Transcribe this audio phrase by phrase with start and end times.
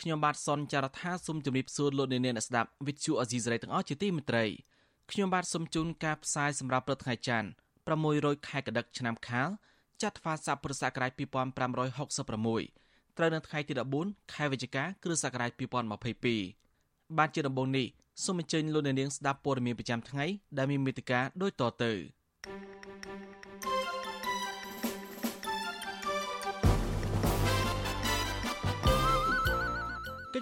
[0.00, 4.44] ខ្ញុំបាទសនចាររថាសូមជម្រាបសួរលោកអ្នកនាងអ្នកស្ដាប់វិទ្យុអេស៊ីសរ៉ៃទាំងអស់ជាទីមេត្រី
[5.10, 7.48] ខ្ញុំបាទសូមជូនការផ្សាយសម្រាប់ព្រឹកថ្ងៃច័ន្ទ
[7.94, 9.48] 600ខែកដិកឆ្នាំខាល
[10.02, 13.72] ចត្វាស័កពុរសករាជ2566ត្រូវនៅថ្ងៃទី
[14.02, 15.50] 14ខែវិច្ឆិកាគ្រិស្តសករាជ
[16.14, 17.86] 2022បាទជាដំបូងនេះ
[18.24, 20.24] សូមអញ្ជើញលោកអ្នកនាងស្ដាប់ព័ត៌មានប្រចាំថ្ងៃ
[20.58, 21.92] ដែលមានមេត្តាដូចតទៅ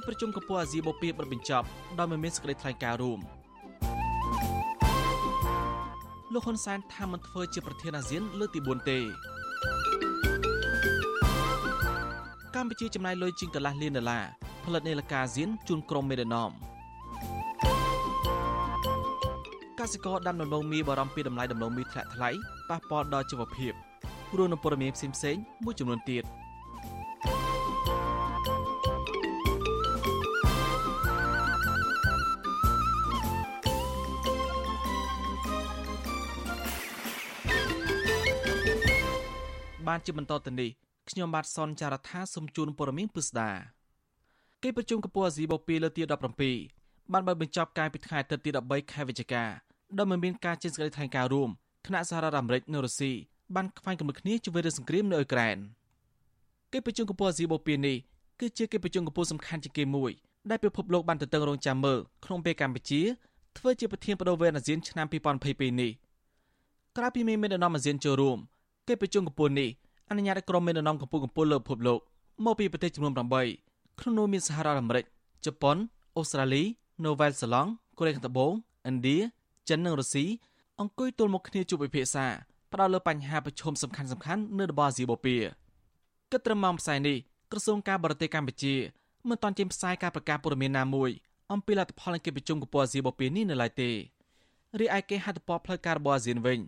[0.06, 1.66] ប្រជុំកំពូលអាស៊ីបូព៌ាបិទបញ្ចប់
[1.98, 3.20] ដោយមិនមានសេចក្តីថ្លែងការណ៍រួម
[6.32, 8.98] លោកហ៊ុនសែនថាមិនធ្វើជាប្រធានអាស៊ានលើកទី4ទេ
[12.54, 14.24] កម្ពុជាចំណាយលុយជាងកន្លះលានដុល្លារ
[14.64, 16.50] ផលិតនាឡិកាអាស៊ានជូនក្រុមមេដាណម
[19.80, 22.30] កសិករដាំដំឡូងមីបារម្ភពីតម្លៃដំឡូងមីធ្លាក់ថ្លៃ
[22.68, 23.72] ប៉ះពាល់ដល់ជីវភាព
[24.36, 26.24] រួមនឹងព័ត៌មានផ្សេងៗមួយចំនួនទៀត។
[39.96, 40.70] បានជាបន្តទៅនេះ
[41.10, 43.50] ខ្ញុំបាទសនចាររថាសូមជូនព័ត៌មានពិស្ដា
[44.62, 46.02] កិច្ចប្រជុំកំពូលអាស៊ីបូព៌ាលើកទី
[46.56, 49.44] 17បានបើកបញ្ចប់កាលពីថ្ងៃអាទិត្យទី13ខែវិច្ឆិកា
[49.98, 51.50] ដោយមិនមានការចេញសេចក្តីថ្លែងការណ៍រួម
[51.86, 53.12] គណៈសហរដ្ឋអាមេរិកនិងរុស្ស៊ី
[53.54, 55.56] បានខ្វែងគំនិតគ្នាជាមួយរឿងសង្គ្រាមនៅអ៊ុយក្រែន
[56.72, 57.96] កិច្ចប្រជុំកំពូលអាស៊ីបូព៌ានេះ
[58.40, 60.10] គឺជាកិច្ចប្រជុំកំពូលសំខាន់ជាងគេមួយ
[60.50, 63.00] ដែលពិភពលោកបានទន្ទឹងរង់ចាំមើលក្នុងពេលកម្ពុជា
[63.58, 65.92] ធ្វើជាប្រធានបដូវវេនអាស៊ានឆ្នាំ2022នេះ
[66.96, 68.38] ក្រៅពីមានមេដឹកនាំអាស៊ានចូលរួម
[68.88, 69.70] កិច្ចប្រជុំកំពូលនេះ
[70.10, 71.98] អនុញ្ញាតឲ្យក្រុមមេដឹកនាំកម្ពុជាកម្ពុជាលើពិភពលោក
[72.44, 75.04] មកពីប្រទេសចំនួន8ក្នុងនោះមានសហរដ្ឋអាមេរិក
[75.44, 75.76] ជប៉ុន
[76.16, 76.62] អូស្ត្រាលី
[77.04, 78.52] នូវែលសេឡង់កូរ៉េខាងត្បូង
[78.88, 79.18] ឥណ្ឌា
[79.68, 80.24] ចិននិងរុស្ស៊ី
[80.80, 82.26] អង្គុយទល់មុខគ្នាជួបពិភាក្សា
[82.72, 85.40] ផ្ដោតលើបញ្ហាប្រឈមសំខាន់សំខាន់នៅតំបន់អាស៊ីបូព៌ា
[86.30, 87.16] គិតត្រឹមម៉ោងផ្សាយនេះ
[87.52, 88.74] ក្រសួងការបរទេសកម្ពុជា
[89.28, 91.10] មិនទាន់ចេញផ្សាយការប្រកាសព័ត៌មានណាមួយ
[91.52, 93.90] អំពីលទ្ធផលនៃកិច្ចប្រជុំកម្ពុជាអាស៊ីបូព៌ានេះនៅឡើយទេ
[94.80, 96.58] រីឯគេហត្ថព័ត៌ផ្លូវការរបស់អាស៊ានវិញ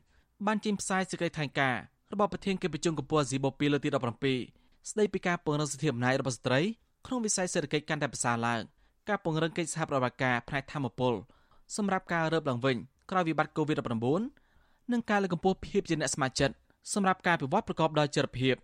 [0.46, 1.82] បានចេញផ្សាយសេចក្តីថ្លែងការណ៍
[2.12, 3.90] របស់ប្រធានកិច្ចប្រជុំកំពូលអាស៊ីបូព៌ាលើកទី
[4.38, 6.60] 17ស្ដីពីការពង្រឹងសិទ្ធិអំណាចរបស់ស្ត្រី
[7.06, 8.60] ក្នុងវិស័យសេដ្ឋកិច្ចកាន់តែប្រសើរឡើង
[9.08, 11.14] ការពង្រឹងកិច្ចសហប្រតិបត្តិការផ្នែកធម្មពល
[11.76, 12.76] សម្រាប់ការរើបឡើងវិញ
[13.10, 16.54] ក្រោយវិបត្តិ COVID-19 និងការលើកកម្ពស់ភាពជាអ្នកស្ម័គ្រចិត្ត
[16.94, 18.54] សម្រាប់ការពិវត្តប្រកបដោយចីរភាព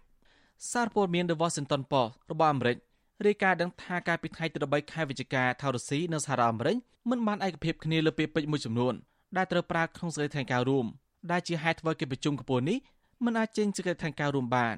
[0.72, 2.76] សារព័ត៌មាន The Washington Post របស់អាមេរិក
[3.26, 6.76] រាយការណ៍ដឹងថាការពីថ្ងៃទី13ខែវិច្ឆិកាថារុស្ស៊ីនិងសហរដ្ឋអាមេរិក
[7.10, 8.94] មិនបានឯកភាពគ្នាលើពាក្យពេចន៍មួយចំនួន
[9.36, 10.86] ដែលត្រូវប្រើក្នុងសេចក្តីថ្លែងការណ៍រួម
[11.30, 12.78] ដែលជាហេតុធ្វើកិច្ចប្រជុំកំពូលនេះ
[13.24, 14.76] មិនអាចចេញសេចក្តីថ្លែងការណ៍រួមបាន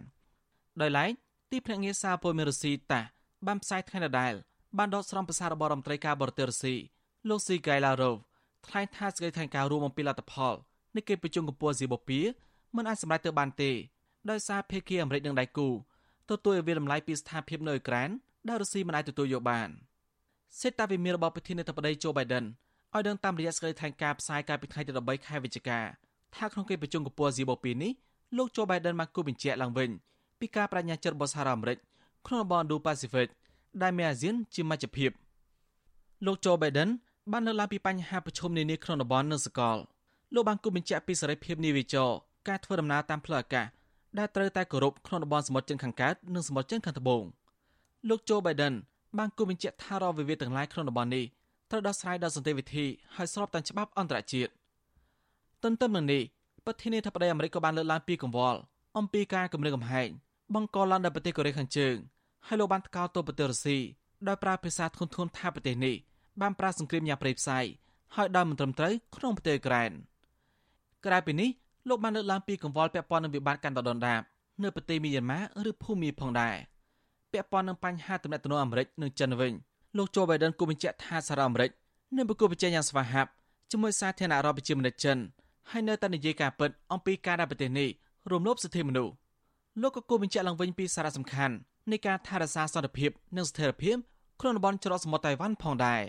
[0.81, 1.11] ដោយឡែក
[1.51, 3.05] ទីភ្នាក់ងារសារព័ត៌មានរុស្ស៊ីតាស
[3.47, 4.33] បានផ្សាយថ្ងៃដដែល
[4.79, 6.75] បានដកស្រង់ប្រសាសន៍របស់រដ្ឋមន្ត្រីការបរទេសរុស្ស៊ី
[7.29, 8.17] លោកស៊ីហ្គៃឡារ៉ូវ
[8.67, 10.55] ថ្លែងថាសេចក្តីថ្លែងការណ៍រួមអំពីលទ្ធផល
[10.97, 12.23] នៃកិច្ចប្រជុំកំពូលស៊ីបូព៌ា
[12.77, 13.71] មិនអាចសម្រេចទៅបានទេ
[14.31, 15.69] ដោយសារភាគីអាមេរិកនិងដៃគូ
[16.31, 18.11] ទទួលឲ្យវាតម្លៃពីស្ថានភាពនៅអ៊ុយក្រែន
[18.49, 19.69] ដែលរុស្ស៊ីមិនអាចទទួលយកបាន
[20.61, 22.45] សេតាវិមានរបស់ប្រធានាធិបតីโจ Biden
[22.95, 25.81] ឲ្យដឹងតាមរយៈសេចក្តីថ្លែងការណ៍ផ្សាយកាលពីថ្ងៃទី13ខែវិច្ឆិកា
[26.35, 27.93] ថាក្នុងកិច្ចប្រជុំកំពូលស៊ីបូព៌ានេះ
[28.37, 29.91] លោកโจ Biden បានគូបញ្ជាក់ឡើងវិញ
[30.39, 31.79] ពីការបដិញ្ញាចិត្តរបស់សហរដ្ឋអាមេរិក
[32.27, 33.29] ក្នុងតំបន់ Indo-Pacific
[33.83, 35.11] ដែលមានអាស៊ានជាមជ្ឈភាព
[36.27, 36.89] លោក Joe Biden
[37.33, 39.77] បានលើកឡើងពីបញ្ហាប្រឈមនានាក្នុងតំបន់និងសកល
[40.35, 42.11] លោកបានគូបញ្ជាក់ពីសេរីភាពនាវាចរ
[42.49, 43.67] ការធ្វើដំណើរតាមផ្លូវអាកាស
[44.19, 47.23] ដែលត្រូវតែគោរពក្នុងតំបន់សមុទ្រចិនខាងកើតនិងសមុទ្រចិនខាងត្បូង
[48.09, 48.75] លោក Joe Biden
[49.19, 51.25] បានគូបញ្ជាក់ថារាល់វិវាទទាំងឡាយក្នុងតំបន់នេះ
[51.71, 52.87] ត្រូវដោះស្រាយដោយសន្តិវិធី
[53.17, 54.51] ហើយស្របតាមច្បាប់អន្តរជាតិ
[55.65, 56.23] ទន្ទឹមនឹងនេះ
[56.67, 58.59] ប្រធានាធិបតីអាមេរិកក៏បានលើកឡើងពីកង្វល់
[58.99, 60.09] អំពីការគម្រាមកំហែង
[60.55, 61.97] បង្កឡើងដោយប្រទេសកូរ៉េខាងជើង
[62.47, 63.79] ហើយលោកបានថ្កោលទោសប្រទេសរុស្ស៊ី
[64.29, 65.95] ដោយប្រើភាសាធ្ងន់ធ្ងរថាប្រទេសនេះ
[66.41, 67.59] បានប្រាសង្គ្រាមយ៉ាងព្រៃផ្សៃ
[68.15, 69.91] ហើយដោយមិនត្រឹមត្រូវក្នុងប្រទេសអ៊ុក្រែន
[71.07, 71.51] ក្រៅពីនេះ
[71.89, 74.21] លោកបានលើកឡើងពីកង្វល់ពាក់ព័ន្ធនឹងវិបត្តិកាន់ដដនដាប
[74.63, 75.41] នៅប្រទេសមីយ៉ាន់ម៉ា
[75.71, 76.57] ឬភូមាផងដែរ
[77.33, 79.53] ពាក់ព័ន្ធនឹងបញ្ហាទំនាក់ទំនងអាមេរិកនិងចិនវិញ
[79.97, 81.71] លោកโจ Biden គូបញ្ជាក់ថាសហរដ្ឋអាមេរិក
[82.17, 83.31] នឹងប្រគល់ប្រជែងយ៉ាងស្វាហាប់
[83.71, 85.19] ជាមួយសាធារណរដ្ឋប្រជាមានិតចិន
[85.71, 87.89] ហើយនៅតែនិយាយការពិតអំពីការដែលប្រទេសនេះ
[88.31, 89.13] រំលោភសិទ្ធិមនុស្ស
[89.83, 91.55] លោកក៏គូបញ្ជាក់ឡើងវិញពីសារៈសំខាន់
[91.91, 93.97] នៃការថែរក្សាសន្តិភាពនិងស្ថិរភាព
[94.41, 96.03] ក្នុងតំបន់ច្រកសមុទ្រតៃវ៉ាន់ផងដែរ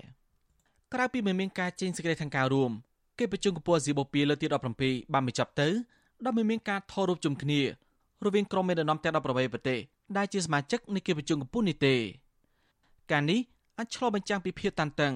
[0.93, 2.71] ក្រៅពីមិនមានការចេញសេចក្តីថ្លែងការណ៍រួម
[3.19, 4.47] កិច្ចប្រជុំកំពូលអាស៊ីបូព៌ាលើកទី
[4.79, 5.67] 17បានបញ្ចប់ទៅ
[6.25, 7.61] ដោយមិនមានការថតរូបជុំគ្នា
[8.25, 9.79] រវាងក្រុមមេដឹកនាំទាំង18ប្រទេស
[10.17, 11.95] ដែលជាសមាជិកនៃកិច្ចប្រជុំកំពូលនេះទេ
[13.11, 13.39] ការនេះ
[13.77, 15.13] អាចឆ្លុះបញ្ចាំងពីភាពតានតឹង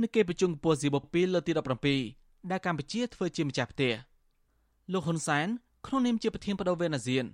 [0.00, 1.52] នៅកិច្ចប្រជុំកំពូលស៊ីបពីលើទី
[1.90, 3.92] 17 ដែលកម្ពុជាធ្វើជាម្ចាស់ផ្ទះ
[4.92, 5.46] លោកហ៊ុនសែន
[5.86, 7.24] ក្នុងនាមជាប្រធានបដូវវេនអាស៊ាន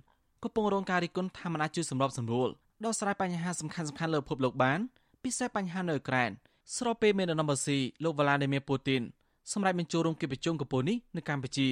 [0.43, 2.49] កំពុងរងការរិះគន់ថាមិនអាចជួយសម្របសម្រួល
[2.85, 4.79] ដោះស្រាយបញ្ហាសំខាន់សំខាន់លើពិភពលោកបាន
[5.23, 6.31] ពិសេសបញ្ហានៅអ៊ុក្រែន
[6.77, 9.01] ស្របពេលមេដឹកនាំរុស្ស៊ីលោកវ្លាឌីមៀពូទីន
[9.53, 11.69] សម្រាប់បញ្ចូលរួមកិច្ចប្រជុំកំពូលនេះនៅកម្ពុជា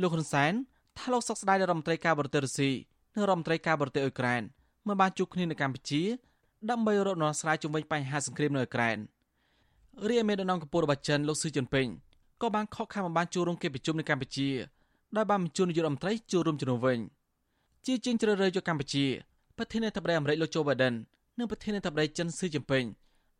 [0.00, 0.52] លោកហ៊ុនសែន
[0.98, 2.70] ថាលោកសុកស្ដាយរដ្ឋមន្ត្រីការបរទេសរុស្ស៊ី
[3.14, 4.42] និងរដ្ឋមន្ត្រីការបរទេសអ៊ុក្រែន
[4.86, 6.02] មិនបានជួបគ្នានៅកម្ពុជា
[6.70, 8.98] ដើម្បីរកដំណោះស្រាយជុំវិញបញ្ហាសង្គ្រាមនៅអ៊ុក្រែន
[10.08, 11.88] រាជមេដឹកនាំកម្ពុជារបស់ចិនលោកស៊ឺជីនពីង
[12.42, 14.48] ក៏បានខកខានមិនបានចូលរួមកិច្ចប្រជុំនៅកម្ពុជា
[15.16, 16.98] ដោយបានបញ្ជូននាយករដ្ឋមន្ត្រីចូលរួមជំនួសវិញ
[17.86, 19.04] ជាជាងជ្រើសរើសយកកម្ពុជា
[19.56, 20.94] ប្រធានាធិបតីអាមេរិកលោកโจ Biden
[21.38, 22.84] និងប្រធានាធិបតីចិនស៊ឺជីនពីង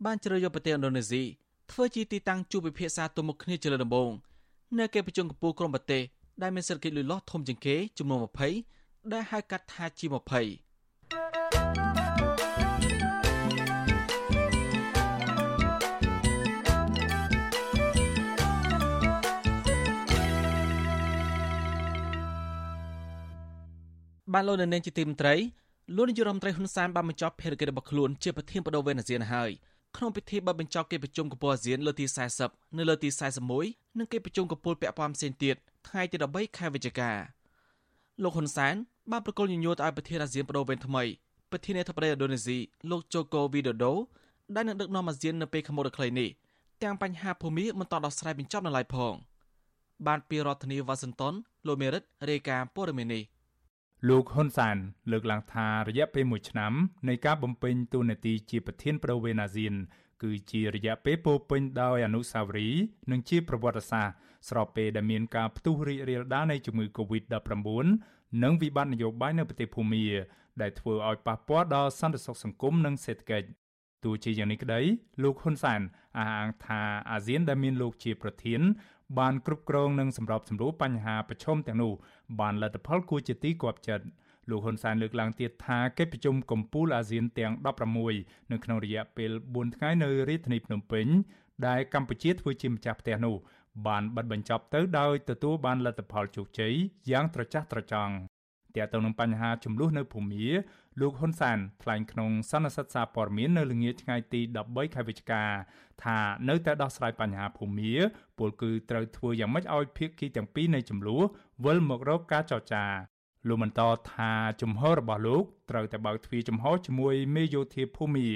[0.04, 1.22] បានជ្រើសយកប្រទេសឥណ្ឌូនេស៊ី
[1.70, 4.10] ធ្វើជាទីតាំងជួបពិភាក្សាទល់មុខគ្នាជាលើកដំបូង
[4.78, 6.02] នៅកិច្ចប្រជុំកំពូលក្រុមប្រទេស
[6.42, 8.18] ដែលមានសេដ្ឋកិច្ចលូតលាស់ធំជាងគេចំនួន
[8.66, 10.32] 20ដែលហៅកាត់ថា G20
[24.32, 25.34] បានលោកនៅនាងជាទីមន្ត្រី
[25.96, 29.50] លោកនាយករដ្ឋមន្ត្រីហ៊ុនសែនបានបញ្ចប់ភារកិច្ចរបស់ខ្លួនជាប្រធានបដូវវេនអាស៊ានហើយ
[29.96, 32.06] ក្នុងពិធីបិទបញ្ចប់កិច្ចប្រជុំកំពូលអាស៊ានលើកទី
[32.40, 33.08] 40នៅលើកទី
[33.54, 35.56] 41និងកិច្ចប្រជុំកំពូលពាក់ព័ន្ធផ្សេងទៀត
[35.88, 37.10] ថ្ងៃទី13ខែវិច្ឆិកា
[38.22, 38.74] លោកហ៊ុនសែន
[39.10, 41.04] បានប្រកល់ញញួរទៅឲ្យប្រធានអាស៊ានបដូវវេនថ្មី
[41.50, 42.58] ប្រធានាធិបតីឥណ្ឌូនេស៊ី
[42.90, 43.92] លោកជូកូវីដូដូ
[44.54, 46.28] ដែលនឹងដឹកនាំអាស៊ាននៅពេលខាងមុខដ៏ខ្លីនេះ
[46.82, 49.14] ទាំងបញ្ហាភូមិមិនតដោះស្រាយបញ្ចប់នៅឡើយផង
[50.06, 51.34] បានពីរដ្ឋធានីវ៉ាស៊ីនតោន
[51.66, 53.22] លោកមេរិតរាយការណ៍ព័ត៌មាននេះ
[54.08, 54.76] លោកហ៊ុនសាន
[55.10, 56.72] លើកឡើងថារយៈពេល1ឆ្នាំ
[57.08, 59.74] នៃការបំពេញតួនាទីជាប្រធានប្រវេណាស៊ាន
[60.22, 64.16] គឺជារយៈពេលពោពេញដោយអនុស្សាវរីយ៍និងជាប្រវត្តិសាស្ត្រ
[64.48, 67.50] ស្របពេលដែលមានការផ្ទុះរីករាលដាលនៃជំងឺ Covid-19
[68.42, 70.06] និងវិបត្តិនយោបាយនៅប្រទេសភូមា
[70.60, 73.48] ដែលធ្វើឲ្យប៉ះពាល់ដល់សន្តិសុខសង្គមនិងសេដ្ឋកិច្ច
[74.04, 74.80] ទោះជាយ៉ាងនេះក្តី
[75.22, 75.80] លោកហ៊ុនសែន
[76.18, 78.60] អះអាងថាអាស៊ានដែលមានលោកជាប្រធាន
[79.18, 81.92] បានគ្រប់គ្រងនិងសម្របសម្រួលបញ្ហាប្រឈមទាំងនោះ
[82.40, 84.06] បានលទ្ធផលគួរជាទីគាប់ចិត្ត
[84.50, 87.52] លោកហ៊ុនសែនលើកឡើងទៀតថាកិច្ចប្រជុំកំពូលអាស៊ានទាំង
[88.02, 91.06] 16នៅក្នុងរយៈពេល4ថ្ងៃនៅរាជធានីភ្នំពេញ
[91.66, 93.36] ដែលកម្ពុជាធ្វើជាម្ចាស់ផ្ទះនោះ
[93.86, 96.74] បានបិទបញ្ចប់ទៅដោយទទួលបានលទ្ធផលជោគជ័យ
[97.10, 98.14] យ៉ាងត្រចះត្រចង់
[98.76, 100.48] ទាក់ទងនឹងបញ្ហាចំនួននៅភូមា
[101.00, 105.44] លោកហ៊ុនសានថ្លែងក្នុងសន្និសីទសារព័ត៌មាននៅល្ងាចថ្ងៃទី13ខែវិច្ឆិកា
[106.04, 106.18] ថា
[106.48, 107.94] នៅតែដោះស្រាយបញ្ហាភូមា
[108.38, 111.22] ពលគឺត្រូវធ្វើយ៉ាងម៉េចឲ្យភាគីទាំងពីរនៃចំនួន
[111.64, 112.84] វិលមករកការចរចា
[113.48, 114.30] លោកបន្តថា
[114.62, 118.28] ជំហររបស់លោកត្រូវតែបើកទ្វារចំហជាមួយមេយោធាភូមា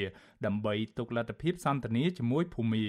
[0.46, 2.86] ដើម្បីទុកលទ្ធភាពសន្តិនិកជាមួយភូមា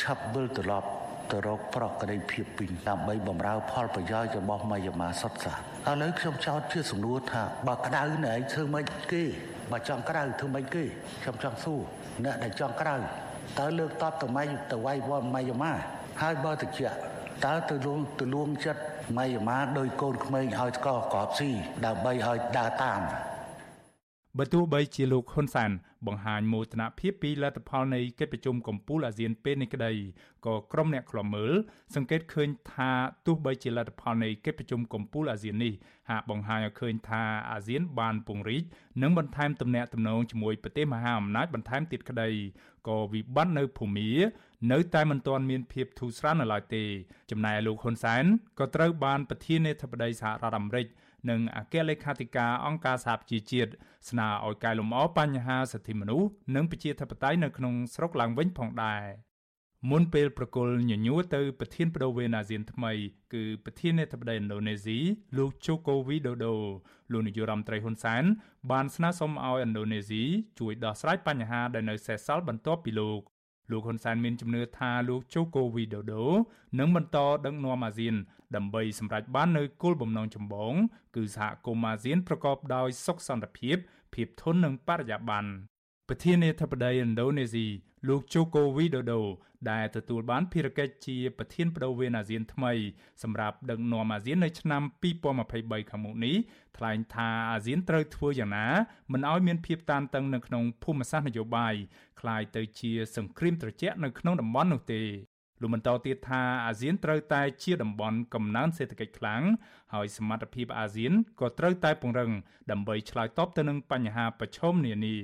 [0.00, 0.88] ឆាប់វិលត្រឡប់
[1.30, 9.22] ទៅរកប្រក្តីភាពពីដើម្បីបំរើផលប្រយោជន៍របស់ម៉ាយាមាសុទ្ធសាធ ឥឡូវខ្ញុំចោទជាសំណួរថាបើក្តៅណែឯងធ្វើម៉េចគេ
[9.72, 10.84] បើចង់ក្តៅធ្វើម៉េចគេ
[11.22, 11.80] ខ្ញុំចង់សួរ
[12.24, 12.96] អ្នកដែលចង់ក្តៅ
[13.58, 15.72] តើលើកតបទៅម៉ៃទៅវាយវល់ម៉ាយាមា
[16.22, 16.80] ហើយបើតិច
[17.44, 18.82] តើទៅលួងទៅលួងចិត្ត
[19.16, 21.50] ម៉ាយាមាដោយកូនក្មេងឲ្យស្កក្របស៊ី
[21.86, 23.00] ដើម្បីឲ្យដើរតាម
[24.38, 25.70] បើទោះបីជាលោកហ៊ុនសាន
[26.06, 29.92] បង្ហាញមោទនភាពពីលទ្ធផលនៃកិច្ចប្រជុំកំពូលអាស៊ានពេលនេះក្តី
[30.46, 31.52] ក៏ក្រុមអ្នកខ្លាំមើល
[31.94, 32.90] សង្កេតឃើញថា
[33.26, 35.72] ទោះបីជាលទ្ធផលនៃកិច្ចប្រជុំកំពូលអាស៊ាននេះ
[36.10, 37.22] ហាក់បង្ហាញឲ្យឃើញថា
[37.52, 38.62] អាស៊ានបានពង្រីក
[39.02, 42.28] និងបន្ថែមទំនាក់ទំនងជាមួយប្រទេសមហាអំណាចបន្ថែមទៀតក្តី
[42.88, 44.10] ក៏វិបត្តិនៅភូមា
[44.72, 46.84] នៅតែមិនទាន់មានភាពធូរស្រាលនៅឡើយទេ
[47.30, 48.24] ចំណែកលោកហ៊ុនសែន
[48.58, 50.86] ក៏ត្រូវបានប្រធានាធិបតីសហរដ្ឋអាមេរិក
[51.30, 53.70] និងអគ្គលេខាធិការអង្គការសហប្រជាជាតិ
[54.08, 59.02] ស្នើឲ្យកែលម្អបញ្ហាសិទ្ធិមនុស្សនិងប្រជាធិបតេយ្យនៅក្នុងស្រុកឡើងវិញផងដែរ
[59.90, 62.92] មុនពេលប្រគល់ញញួរទៅប្រធានបដូវេនអាស៊ានថ្មី
[63.34, 64.98] គឺប្រធានាធិបតីឥណ្ឌូនេស៊ី
[65.36, 66.54] លោកជូកូវីដូដូ
[67.12, 68.24] លោកនាយរដ្ឋមន្ត្រីហ៊ុនសែន
[68.70, 70.22] បានស្នើសុំឲ្យឥណ្ឌូនេស៊ី
[70.60, 73.20] ជួយដោះស្រាយបញ្ហាដែលនៅសេសសល់បន្ទាប់ពីលោក
[73.70, 76.26] លោកហ៊ុនសែនមានជំនឿថាលោកជូកូវីដូដូ
[76.78, 78.14] នឹងបន្តដឹកនាំអាស៊ាន
[78.56, 80.74] ដើម្បីសម្រេចបាននូវគោលបំណងចម្បង
[81.16, 83.76] គឺសហគមន៍អាស៊ានប្រកបដោយសុខសន្តិភាព
[84.14, 85.50] ភាពធន់និងបរិយាបន្ន
[86.13, 87.67] ប្រធានាធិបតីឥណ្ឌូនេស៊ី
[88.07, 89.21] លោកជូកូវីដូដូ
[89.71, 92.73] ដែលទទួលបានភារកិច្ចជាប្រធានបដូវវេនអាស៊ានថ្មី
[93.23, 94.83] សម្រាប់ដឹកនាំអាស៊ាននៅឆ្នាំ
[95.31, 96.35] 2023ខាងមុខនេះ
[96.77, 98.67] ថ្លែងថាអាស៊ានត្រូវធ្វើយ៉ាងណា
[99.11, 101.73] មិនឲ្យមានភាពតានតឹងនៅក្នុងភូមិសាស្ត្រនយោបាយ
[102.19, 105.01] คล้ายទៅជាសង្គ្រាមត្រជាក់នៅក្នុងតំបន់នោះទេ
[105.61, 109.43] លោកបន្តទៀតថាអាស៊ានត្រូវតែជាតំបន់កំណើនសេដ្ឋកិច្ចខ្លាំង
[109.93, 112.31] ហើយសមត្ថភាពអាស៊ានក៏ត្រូវតែពង្រឹង
[112.71, 115.17] ដើម្បីឆ្លើយតបទៅនឹងបញ្ហាប្រឈមនានា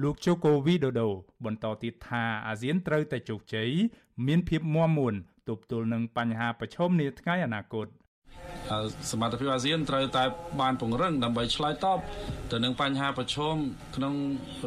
[0.00, 1.08] លោកជូកូវីដូដូ
[1.44, 3.70] បន្តទៀតថាអាស៊ានត្រូវតែជោគជ័យ
[4.26, 5.14] មានភាពមាំមួន
[5.48, 7.86] ទប់ទល់នឹងបញ្ហាប្រឈមនាថ្ងៃអនាគត
[9.10, 10.24] សមត្ថភាពអាស៊ានត្រូវតែ
[10.60, 11.98] បានពង្រឹងដើម្បីឆ្លើយតប
[12.52, 13.56] ទៅនឹងបញ្ហាប្រឈម
[13.96, 14.14] ក្នុង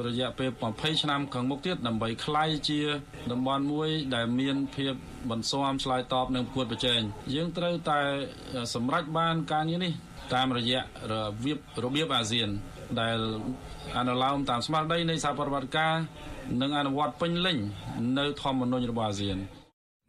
[0.08, 2.82] រយៈពេល20ឆ្នាំខាងមុខទៀតដើម្បីក្លាយជា
[3.32, 4.94] តំបន់មួយដែលមានភាព
[5.30, 7.02] បន្ស៊ាំឆ្លើយតបនឹងប្រកួតប្រជែង
[7.34, 8.00] យើងត្រូវតែ
[8.74, 9.94] សម្រេចបានការងារនេះ
[10.34, 11.14] តាមរយៈរ
[11.44, 12.50] បៀបរបៀបអាស៊ាន
[13.02, 13.18] ដែល
[13.98, 15.96] អនុលោមតាមស្មារតីនៃសហប្រតិបត្តិការ
[16.62, 17.58] និងអនុវត្តពេញលេញ
[18.20, 19.38] នៅធម្មនុញ្ញរបស់អាស៊ាន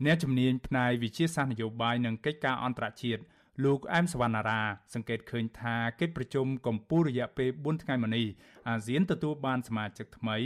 [0.04, 3.23] អ្នកជំនាញផ្នែកវិជាសាស្ត្រនយោបាយនិងកិច្ចការអន្តរជាតិ
[3.64, 4.62] លោកអែមសវណ្ណារា
[4.95, 8.26] សង្កេតឃើញថាកិច្ចប្រជុំកំពូលរយៈពេល4ថ្ងៃមុននេះ
[8.68, 10.38] អាស៊ានទទួលបានសមាជិកថ្មី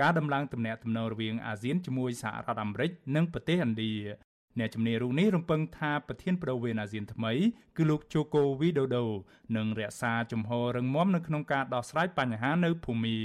[0.00, 3.92] ការដំឡើងទំនាក់ទំនងរវាងអាស៊ានជាមួយសហរដ្ឋអាមេរិកនិងប្រទេសឥណ្ឌា
[4.58, 7.32] អ្នកជំនាញរូបនេះរំពឹងថាប្រធានប្រវេនអាស៊ានថ្មី
[7.76, 9.06] គឺលោកជូកូវីដូដូ
[9.56, 13.18] នឹងរក្សាជំហររឹងមាំនៅក្នុងការដោះស្រាយបញ្ហានៅភូមា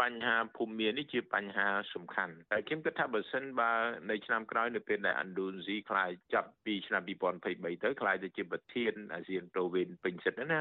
[0.00, 3.70] បញ្ហាភូមិមាននេះជាបញ្ហាសំខាន់តែខ្ញុំគិតថាបើសិនបើ
[4.10, 7.02] នៅឆ្នាំក្រោយនៅពេលដែលឥណ្ឌូនេស៊ីខ្លាយចាប់ពីឆ្នាំ
[7.42, 10.58] 2023ទៅខ្លាយទៅជាប្រធានអាស៊ានប្រូវិនពេញសិទ្ធណា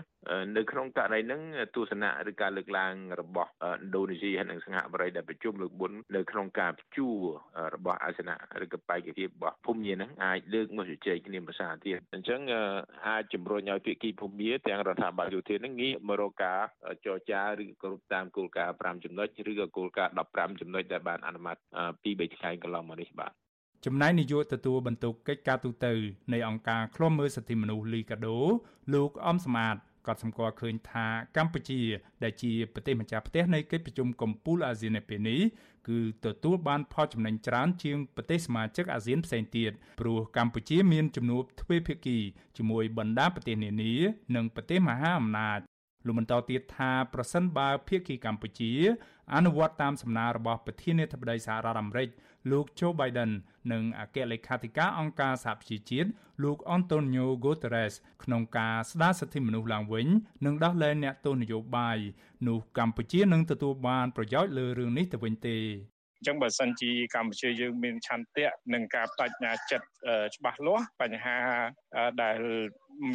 [0.57, 1.41] នៅក្នុងករណីហ្នឹង
[1.75, 7.19] ទស្សនៈឬការលើកឡើងរបស់ឥណ្ឌូនេស៊ីហើយនិងសង្ហបុរីដែលប្រជុំលើក4នៅក្នុងការព្យួរ
[7.75, 12.41] របស់អាសនៈឬក៏បេក្ខភាពរបស់ភូមិមានហ្នឹងអាចលើកមកជជែកគ្នាភាសាទៀតអញ្ចឹង
[13.07, 16.61] អាចជំរុញឲ្យភាគីភូមិទាំងរដ្ឋាភិបាលយោធាហ្នឹងងាកមករកការ
[17.05, 21.58] ចរចាឬក៏គ្រប់តាមគោលការណ៍5ចំណុចឬក៏គោលការណ៍15ចំណុចដែលបានអនុម័ត
[22.03, 23.32] ពី3ថ្ងៃកន្លងមកនេះបាទ
[23.86, 25.86] ចំណែកនាយកទទួលបន្ទុកកិច្ចការទូត
[26.34, 28.38] នៃអង្គការឃ្លាំមើលសិទ្ធិមនុស្សលីកាដូ
[28.94, 29.75] លោកអំសមាត
[30.08, 31.06] ក៏សម្គាល់ឃើញថា
[31.38, 31.82] កម្ពុជា
[32.24, 35.42] ដែលជាប្រទេសម្ចាស់ផ្ទះនៃកិច្ចប្រជុំកំពូលអាស៊ាននៅពេលនេះ
[35.88, 42.18] គឺទទួលបានផលចំណេញច្រើនជាងប្រទេសសមាជិកអាស៊ានផ្សេងទៀតព្រោះកម្ពុជាមានជំនួបទ្វេភាគី
[42.58, 43.94] ជាមួយបណ្ដាប្រទេសនានា
[44.36, 45.60] និងប្រទេសមហាអំណាច
[46.05, 48.72] លោកបន្តទៀតថាប្រសិនបើភាគីកម្ពុជា
[49.36, 52.10] អនុវត្តតាមសំណើរបស់ប្រធានាធិបតីសហរដ្ឋអាមេរិក
[52.51, 53.31] លោក Joe Biden
[53.72, 56.10] និងអគ្គលេខាធិការអង្គការសហប្រជាជាតិ
[56.43, 60.07] លោក Antonio Guterres ក្នុងការស្ដារសិទ្ធិមនុស្សឡើងវិញ
[60.45, 61.98] និងដោះលែងអ្នកទោសនយោបាយ
[62.48, 65.57] នោះកម្ពុជានឹងទទួលបានប្រយោជន៍លើរឿងនេះទៅវិញទេ
[66.24, 69.88] អញ្ចឹងបើសិនជាកម្ពុជាយើងមានឆន្ទៈនិងការបដិញ្ញាចិត្ត
[70.36, 71.38] ច្បាស់លាស់បញ្ហា
[72.24, 72.39] ដែល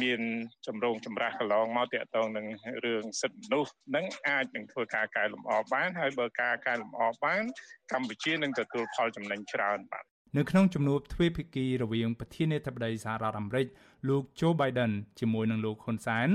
[0.01, 0.21] មាន
[0.67, 2.45] ចម្រងចម្រាស់កន្លងមកតាក់ទងនឹង
[2.85, 7.43] រឿងសិទ្ធិមនុស្សនឹងអាចនឹងធ្វើការកែលម្អបានហើយបើការកែលម្អបាន
[7.91, 10.05] កម្ពុជានឹងទទួលផលចំណេញច្រើនបាទ
[10.37, 13.67] នៅក្នុងជំនួបទ្វេភាគីរវាងប្រធានាធិបតីសហរដ្ឋអាមេរិក
[14.09, 16.29] លោក Joe Biden ជាមួយនឹងលោកហ៊ុនសែន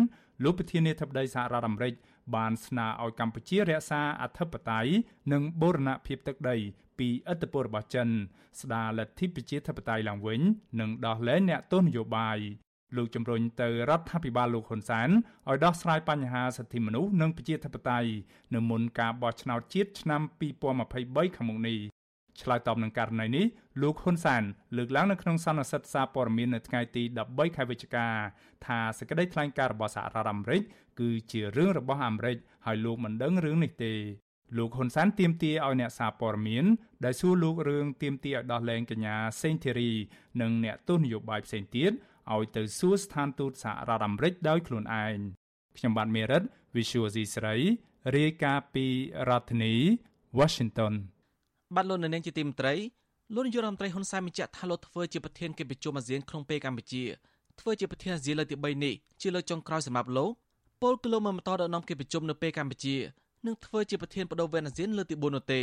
[0.45, 1.95] លោកប្រធានាធិបតីសហរដ្ឋអាមេរិក
[2.35, 4.91] បានស្នើឲ្យកម្ពុជារក្សាអធិបតេយ្យ
[5.33, 6.57] និងបូរណភាពទឹកដី
[6.99, 8.09] ពីឥទ្ធិពលរបស់ចិន
[8.61, 10.41] ស្ដារលទ្ធិប្រជាធិបតេយ្យឡើងវិញ
[10.81, 12.39] និងដោះលែងអ្នកទោសនយោបាយ
[12.97, 15.09] លោកជំរុញទៅរដ្ឋាភិបាលលោកហ៊ុនសែន
[15.49, 18.11] ឲ្យដោះស្រាយបញ្ហាសិទ្ធិមនុស្សនិងប្រជាធិបតេយ្យ
[18.55, 20.23] នៅមុនការបោះឆ្នោតជាតិឆ្នាំ
[20.79, 21.79] 2023ខាងមុខនេះ
[22.43, 23.45] ឆ្លើយតបនឹងករណីនេះ
[23.83, 24.43] លោកហ៊ុនសែន
[24.77, 28.07] លើកឡើងនៅក្នុងសន្និសីទសារព័ត៌មាននៅថ្ងៃទី13ខែវិច្ឆិកា
[28.67, 30.63] ថាសេចក្តីថ្លែងការណ៍របស់សហរដ្ឋអាមេរិក
[31.01, 32.37] គឺជារឿងរបស់អាមេរិក
[32.67, 33.95] ហើយលោកមិនដឹងរឿងនេះទេ
[34.57, 36.65] លោកហ៊ុនសែនទាមទារឲ្យអ្នកសារព័ត៌មាន
[37.05, 39.93] ដែលសួរលោករឿងទាមទារឲ្យដោះលែងកញ្ញាសេងធីរី
[40.41, 41.93] និងអ្នកទស្សនយោបាយផ្សេងទៀត
[42.33, 45.17] ឲ្យទៅសួរស្ថានទូតសហរដ្ឋអាមេរិកដោយខ្លួនឯង
[45.77, 46.43] ខ្ញុំបាទមេរិត
[46.77, 47.55] Visual C ស្រី
[48.17, 48.87] រាយការណ៍ពី
[49.29, 49.75] រដ្ឋធានី
[50.39, 50.95] Washington
[51.75, 52.75] បាទលោកនាងជាទីមេត្រី
[53.35, 57.03] លោកនាយករដ្ឋមន្ត្រីហ៊ុនសែនបញ្ជាក់ថាលោកធ្វើជាប្រធានកិច្ចប្រជុំអាស៊ានក្នុងពេលកម្ពុជា
[57.61, 60.31] ធ្វើជាប្រធានអាស៊ានលើកទី3នេះជាលើកចុងក្រោយសម្រាប់លោក
[60.85, 62.97] ពលគឺលោកមិនបន្តដឹកនាំកិច្ចប្រជុំនៅពេលកម្ពុជា
[63.47, 65.63] នឹងធ្វើជាប្រធានបដូវវេនអាស៊ានលើកទី4នោះទេ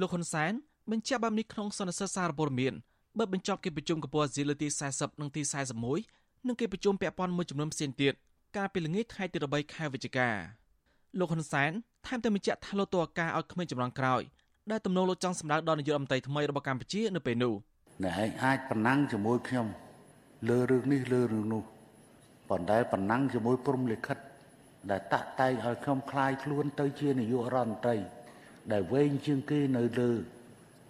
[0.00, 0.52] លោកហ៊ុនសែន
[0.90, 2.74] បញ្ជាក់បែបនេះក្នុងសន្និសីទសារព័ត៌មាន
[3.18, 5.42] បើបញ្ចប់កិច្ចប្រជុំកំពូលអាស៊ីលើកទី40និងទី
[5.94, 8.14] 41និងកិច្ចប្រជុំពាក់ព័ន្ធមួយចំនួនផ្សេងទៀត
[8.56, 10.28] កាលពីល្ងាចថ្ងៃទី13ខែវិច្ឆិកា
[11.18, 11.70] លោកហ៊ុនសែន
[12.06, 14.22] ថែមទាំងបញ្ជាក់ថាលោកតួអាការឲ្យក្មេងចម្លងក្រោយ
[14.70, 17.54] ដែលទំនងលោកចង់សម្ដៅដល់នាយករដ្ឋមន្ត្រីថ្មីរបស់កម្ពុជានៅពេលនោះ
[18.02, 19.66] អ្នកឯងអាចប្រណាំងជាមួយខ្ញុំ
[20.48, 21.62] លើរឿងនេះលើរឿងនោះ
[22.49, 24.17] ប៉ុន្តែប្រណាំងជាមួយព្រំលិខិត
[24.91, 27.95] ដែលតាក់តែងឲ្យខ្ញុំคลายខ្លួនទៅជានាយករដ្ឋមន្ត្រី
[28.71, 30.11] ដែលវែងជាងគេនៅលើ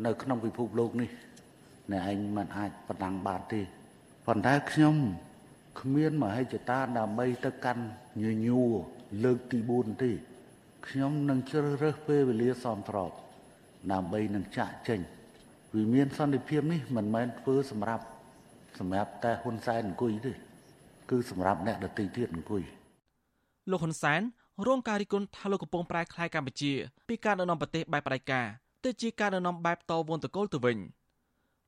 [0.05, 1.09] នៅក្នុងពិភពលោកនេះ
[1.91, 3.61] អ្នកឯងមិនអាចប្រណាំងបានទេ
[4.27, 4.95] ប៉ុន្តែខ្ញុំ
[5.79, 7.83] គ្មានមហិច្ឆតាដើម្បីទៅកាន់
[8.23, 8.73] ញញួរ
[9.23, 10.11] លើកទី4ទេ
[10.87, 13.11] ខ្ញុំនឹងជ្រើសរើសពេលវេលាសមស្រប
[13.91, 14.99] ដើម្បីនឹងចាក់ចេញ
[15.75, 18.05] វិមានសន្តិភាពនេះមិនមែនធ្វើសម្រាប់
[18.79, 20.33] សម្រាប់តែហ៊ុនសែនអង្គុយទេ
[21.12, 22.62] គឺសម្រាប់អ្នកដទៃទៀតអង្គុយ
[23.70, 24.20] លោកហ៊ុនសែន
[24.66, 26.72] រងការរិះគន់ថាលោកកំពុងប្រែក្លាយកម្ពុជា
[27.08, 28.46] ពីការដឹកនាំប្រទេសបែបផ្ដាច់ការ
[28.84, 30.78] ទៅជាការដឹកនាំបែបតវូនតកូលទៅវិញ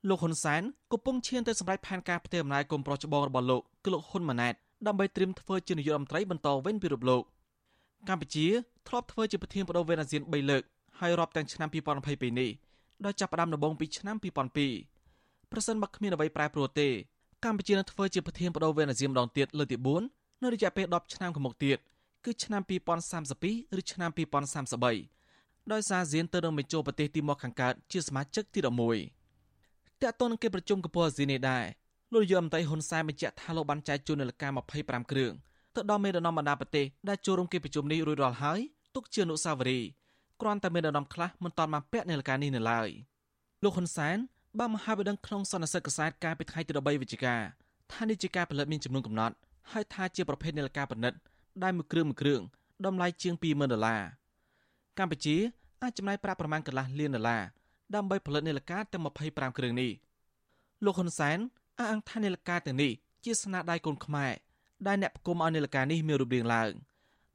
[0.09, 4.55] លោកហ៊ុនសែនកំពុងឈានទៅសម្រេចផែនការផ្ទេរអំណាចគុំប្រុសច្បងរបស់លោកគឺលោកហ៊ុនម៉ាណែត
[4.87, 7.23] ដើម្បីត្រៀមធ្វើជានាយករដ្ឋមន្ត្រីបន្តវេនពីរូបលោក
[8.09, 8.47] កម្ពុជា
[8.89, 10.63] ធ្លាប់ធ្វើជាប្រធានបដូវវេនអាស៊ាន3លើក
[11.01, 11.69] ហើយរាប់ទាំងឆ្នាំ
[12.05, 12.51] 2022នេះ
[13.05, 14.17] ដោយចាប់ផ្ដើមដំបូងពីឆ្នាំ
[14.85, 16.89] 2002ប្រសិនបើគ្មានអ្វីប្រែប្រួលទេ
[17.45, 19.77] កម្ពុជានឹងធ្វើជាប្រធានបដូវវេនអាស៊ានម្ដងទៀតលើកទី
[20.11, 21.79] 4នៅរយៈពេល10ឆ្នាំខាងមុខទៀត
[22.25, 22.63] គឺឆ្នាំ
[23.21, 24.11] 2032ឬឆ្នាំ
[24.95, 28.61] 2033ដោយសារអាស៊ានទៅនឹងបញ្ចូលប្រទេសទីមកខាងកើតជាសមាជិកទី
[29.31, 31.65] 11តើតើនឹងកិច្ចប្រជុំកំពូលអាស៊ាននេះដែរ
[32.13, 34.49] លោកនាយករដ្ឋមន្ត្រីហ៊ុនសែនបញ្ជាក់ថាលោកបានចែកជូននាឡិកា
[34.79, 35.33] 25គ្រឿង
[35.75, 38.61] ទៅដល់មេដឹកនាំបណ្ដាប្រទេសដែលចូលរួមកិច្ចប្រជុំនេះរួចរាល់ហើយ
[38.95, 39.89] ទុកជាអនុស្សាវរីយ៍
[40.41, 42.89] គ្រាន់តែមេដឹកនាំខ្លះមិនទាន់បានពាក់នាឡិកានេះនៅឡើយ
[43.65, 44.19] លោកហ៊ុនសែន
[44.59, 47.37] បានមហាវិដងក្នុងសន្និសីទកសែតកាលពីថ្ងៃទី13វិច្ឆិកា
[47.93, 49.35] ថានេះជាការផលិតមានចំនួនកំណត់
[49.73, 51.15] ហើយថាជាប្រភេទនាឡិកាប្រណិត
[51.63, 52.41] ដែលមួយគ្រឿងមួយគ្រឿង
[52.87, 54.03] តម្លៃជាង20,000ដុល្លារ
[54.99, 55.37] កម្ពុជា
[55.83, 57.43] អាចចំណាយប្រាក់ប្រមាណកន្លះលានដុល្លារ
[57.95, 59.91] ដើម្បីផលិតនាឡិកាទាំង25គ្រឿងនេះ
[60.85, 61.39] លោកហ៊ុនសែន
[61.79, 62.93] អះអាងថានាឡិកាទាំងនេះ
[63.25, 64.33] ជាស្នាដៃកូនខ្មែរ
[64.87, 66.71] ដែលអ្នកផ្គុំឲ្យនាឡិកានេះមានរូបរាងឡើង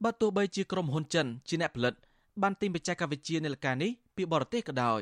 [0.04, 1.94] បើទោះបីជាក្រុមហ៊ុនចិនជាអ្នកផលិត
[2.42, 5.02] បានទិញបច្ចេកវិទ្យានាឡិកានេះពីបរទេសក៏ដោយ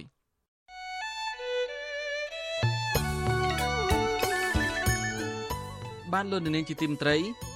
[6.14, 7.16] បានលោកនាងជាទីមត្រី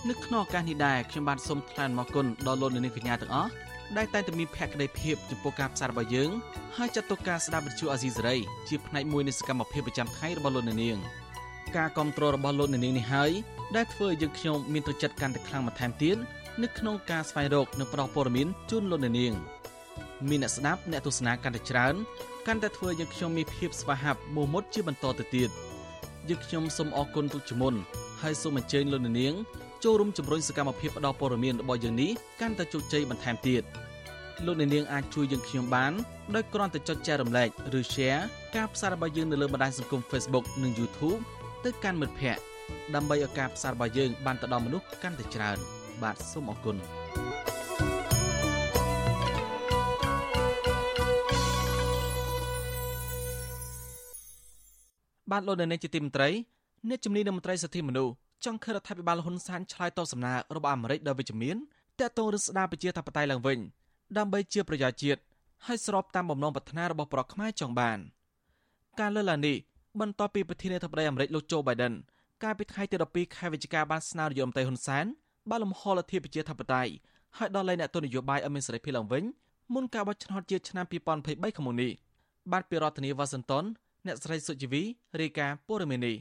[0.09, 3.49] នៅក្នុងឱកាសនេះដែរខ្ញុំបានសូមថ្លែងអំណរគុណដល់លោកនាងកញ្ញាទាំងអស់
[3.97, 6.29] ដែលតែងតែមានភក្ដីភាពចំពោះការផ្សាយរបស់យើង
[6.77, 8.35] ហើយចាត់ទុកការស្ដាប់វិទ្យុអាស៊ីសេរី
[8.69, 10.97] ជាផ្នែកមួយនៃសកម្មភាពប្រចាំថ្ងៃរបស់លោកនាង
[11.77, 13.31] ការគ្រប់គ្រងរបស់លោកនាងនេះហើយ
[13.75, 16.17] ដែលធ្វើឲ្យយើងខ្ញុំមានទឹកចិត្តកាន់តែខ្លាំងបន្ថែមទៀត
[16.61, 19.33] នៅក្នុងការស្វែងរកនិងផ្តល់ព័ត៌មានជូនលោកនាង
[20.29, 21.93] មានអ្នកស្ដាប់អ្នកទស្សនាកាន់តែច្រើន
[22.47, 25.49] កាន់តែធ្វើឲ្យយើងខ្ញុំមានភាពស្វាហាប់មោះមុតជាបន្តទៅទៀត
[26.29, 27.75] យើងខ្ញុំសូមអរគុណទុកជាមុន
[28.21, 29.33] ហើយសូមអញ្ជើញលោកនាង
[29.83, 32.11] ចូលរួមជំរុញសកម្មភាពផ្តល់ព័ត៌មានរបស់យើងនេះ
[32.41, 33.63] កាន់តែជោគជ័យបន្ថែមទៀត
[34.45, 35.93] លោកនាងអាចជួយយើងខ្ញុំបាន
[36.35, 37.49] ដោយគ្រាន់តែចុចចែករំលែក
[37.79, 38.21] ឬ Share
[38.55, 41.19] ការផ្សាយរបស់យើងនៅលើបណ្ដាញសង្គម Facebook និង YouTube
[41.65, 42.43] ទៅកាន់មិត្តភ័ក្តិ
[42.95, 45.57] ដើម្បីឲ្យការផ្សាយរបស់យើងបានទៅដល់មនុស្សកាន់តែច្រើន
[46.03, 46.75] បាទសូមអរគុណ
[55.31, 56.29] បានលោកនៅនាងជាទីមន្ត្រី
[56.89, 58.13] អ្នកជំនាញរដ្ឋមន្ត្រីសិទ្ធិមនុស្ស
[58.45, 61.55] ចង់ឃើញរដ្ឋាភិបាលហ៊ុនសែនឆ្លើយតបសំណើរបស់អាមេរិកដល់វិជ្ជមាន
[61.99, 63.59] តាក់ទងរស្ដារប្រជាធិបតេយ្យឡើងវិញ
[64.17, 65.21] ដើម្បីជាប្រជាជាតិ
[65.65, 67.99] ហើយស្របតាមបំណងប្រាថ្នារបស់ប្រជាខ្មែរចង់បាន
[68.99, 69.57] ការលើកឡើងនេះ
[69.99, 71.93] បន្ទាប់ពីប្រធានាធិបតីអាមេរិកលោកโจ Biden
[72.43, 75.05] កាលពីថ្ងៃទី12ខែវិច្ឆិកាបានស្នើរដ្ឋមន្ត្រីហ៊ុនសែន
[75.49, 76.91] បានលំហលទ្ធិប្រជាធិបតេយ្យ
[77.37, 79.23] ហើយដល់លែងអ្នកទស្សនយោបាយឲ្យមានសេរីភាពឡើងវិញ
[79.73, 81.91] មុនការបោះឆ្នោតជាតិឆ្នាំ2023ខាងមុខនេះ
[82.51, 83.65] បានពីរដ្ឋធានី Washington
[84.07, 84.83] អ្នកស្រីសុជីវី
[85.21, 86.17] រាយការណ៍ព័ត៌មាននេះ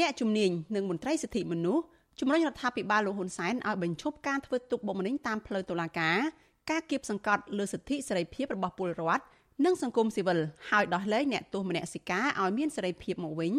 [0.00, 1.84] អ្នកជំនាញនិងមន្ត្រីសិទ្ធិមនុស្ស
[2.20, 6.18] ជំរុញរដ្ឋាភិបាលលោកហ៊ុនសែនឲ្យបញ្ឈប់ការធ្វើទុកបុកម្នេញតាមផ្លូវតុលាការ
[6.70, 9.24] ការគៀបសង្កត់លើសិទ្ធិសេរីភាពរបស់ពលរដ្ឋ
[9.64, 10.38] និងសង្គមស៊ីវិល
[10.70, 13.52] ហើយដោះលែងអ្នកទោសមនសិការឲ្យមានសេរីភាពមកវិញ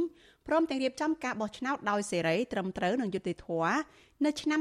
[0.47, 3.75] ព្រមទាំងរៀបចំការបោះឆ្នោតដោយសេរីត្រឹមត្រូវនិងយុត្តិធម៌
[4.25, 4.59] នៅឆ្នាំ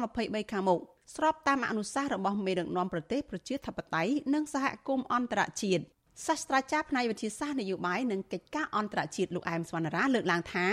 [0.00, 0.80] 2023ខាងមុខ
[1.16, 5.84] ស្របតាមអនុសាសន៍របស់មេដឹកនាំប្រទេសប្រជាធិបតេយ្យនិងសហគមន៍អន្តរជាតិ
[6.26, 10.66] សាស្ត្រាចារ្យផ្នែកវិទ្យាសាស្ត្រនយោបាយនិងកិច្ចការអន្តរជាតិលោកអែមសវណ្ណរាលើកឡើងថា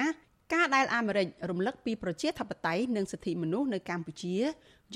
[0.54, 4.36] ការដែលអាមេរិករំលឹកពីប្រជាធិបតេយ្យនិងសិទ្ធិមនុស្សនៅកម្ពុជា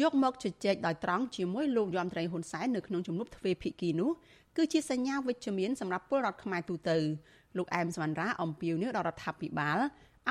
[0.02, 4.12] យកមកជជែកដោយត្រង់ជាមួយលោកយមត្រីហ៊ុនសែននៅក្នុងជំនួបទ្វេភាគីនោះ
[4.58, 6.98] គឺជាសញ្ញាវិជ្ជមានសម្រាប់ពលរដ្ឋខ្មែរទូទៅ
[7.58, 9.80] លោកអែមសវណ្ណរាអំពាវនាវដល់រដ្ឋាភិបាល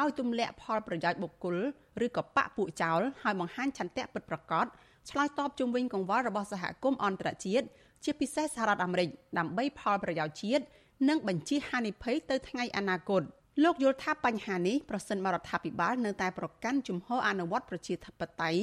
[0.01, 1.57] ឲ្យទម្លាក់ផលប្រយោជន៍បុគ្គល
[2.05, 4.66] ឬក៏បកពួកចោលហើយបង្ហាញឆន្ទៈពិតប្រាកដ
[5.11, 7.66] ឆ្លើយតបជុំវិញកង្វល់របស់សហគមន៍អន្តរជាតិ
[8.04, 10.64] ជាពិសេសសហរដ្ឋអាមេរិកដើម្បីផលប្រយោជន៍ជាតិ
[11.08, 13.22] និងបញ្ជាហានិភ័យទៅថ្ងៃអនាគត
[13.64, 18.62] លោកយល់ថាបញ្ហានេះប្រសិនបរដ្ឋាភិបាលនៅតែប្រកាន់ជំហរអនុវត្តប្រជាធិបតេយ្យ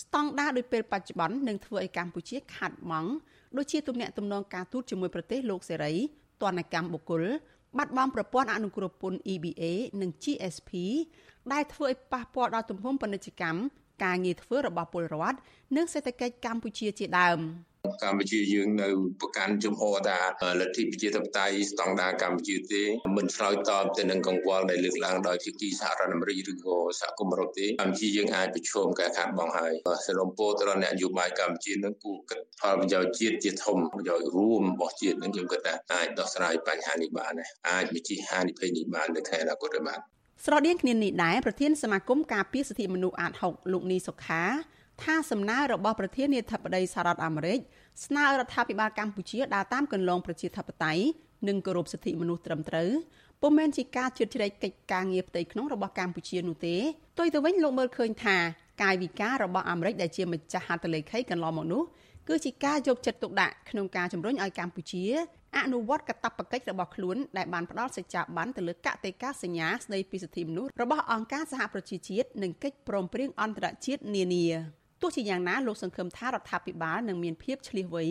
[0.00, 3.10] ស្តង់ដារដោយពេលបច្ចុប្បន្ននឹងធ្វើឲ្យកម្ពុជាខាត់ម៉ង់
[3.56, 5.94] ដូចជាទំនាក់ទំនងការទូតជាមួយប្រទេសលោកសេរី
[6.42, 7.24] ទណ្ឌកម្មបុគ្គល
[7.76, 9.62] បាត់បង់ប្រព័ន្ធអនុគ្រោះពន្ធ EBA
[10.00, 10.70] និង GSP
[11.52, 13.58] ដែលធ្វើឲ្យប៉ះពាល់ដល់ទំហំពាណិជ្ជកម្ម
[14.04, 15.38] ការងារធ្វើរបស់ពលរដ្ឋ
[15.76, 17.38] និងសេដ្ឋកិច្ចកម្ពុជាជាដើម។
[18.02, 18.88] កម្ពុជាយើងនៅ
[19.20, 22.82] ប្រកាន់ជំហរថាលទ្ធិប្រជាធិបតេយ្យស្តង់ដារកម្ពុជាទេ
[23.16, 29.72] មិនឆ្លើយតបទៅនឹងកង្វល់ដែលលើកឡើងដោយភាគីសហរដ្ឋអាមេរិកឬក៏សហគមន៍អឺរ៉ុបទេកម្ពុជាយើងអាចប្រឈមការខាតបង់ហើយ
[30.06, 40.00] សរុបពោលទៅដល់អ្នកនយោបាយកម្ពុជានឹងគូគិតផលប្រយោជន៍ជាតិជាធំប្រយោជន៍រួមរបស់ជាតិនឹងខ្ញុំគិតថាអាចដោះស្រាយបញ្ហានេះបានដែរអាចវិជាហានិភ័យនេះបាននៅថ្ងៃអនាគតបាន
[40.44, 44.44] ស្រដៀងគ្នានេះដែរប្រធានសមាគមការពារសិទ្ធិមនុស្សអាត6លោកនីសុខា
[45.04, 47.58] ថាសំណើរបស់ប្រធានាធិបតីសហរដ្ឋអាមេរិក
[48.04, 51.02] ស្នើរដ្ឋាភិបាលកម្ពុជាដើរតាមគន្លងប្រជាធិបតេយ្យ
[51.48, 52.90] និងគោរពសិទ្ធិមនុស្សត្រឹមត្រូវ
[53.42, 56.76] ពុំមែនជាការជឿជ្រែកកិច្ចការងារផ្ទៃក្នុងរបស់កម្ពុជានោះទេ
[57.18, 58.36] ទុយទៅវិញលោកមើលឃើញថា
[58.82, 61.82] កាយវិការរបស់អាមេរិកដែលជាម្ចាស់ហត្ថលេខីកន្លងមកនោះ
[62.28, 65.04] គឺជាការយកចិត្តទុកដាក់ក្នុងការជំរុញឲ្យកម្ពុជា
[65.58, 74.46] អនុវត្តកាតព្វកិច្ចរបស់ខ្លួនដែលបានផ្ដល់សេចក្ដីបានទៅលើកតិកាសញ្ញាស្ដីពីសិទ្ធិមនុស្សរបស់អង្គការសហប្រជាជាតិនិងកិច្ចព្រមព្រៀងអន្តរជាតិនានា
[75.00, 78.04] ទោះជាយ៉ាងណាលោកសង្ឃឹមថារដ្ឋាភិបាលនឹងមានភាពឆ្លៀសវៃ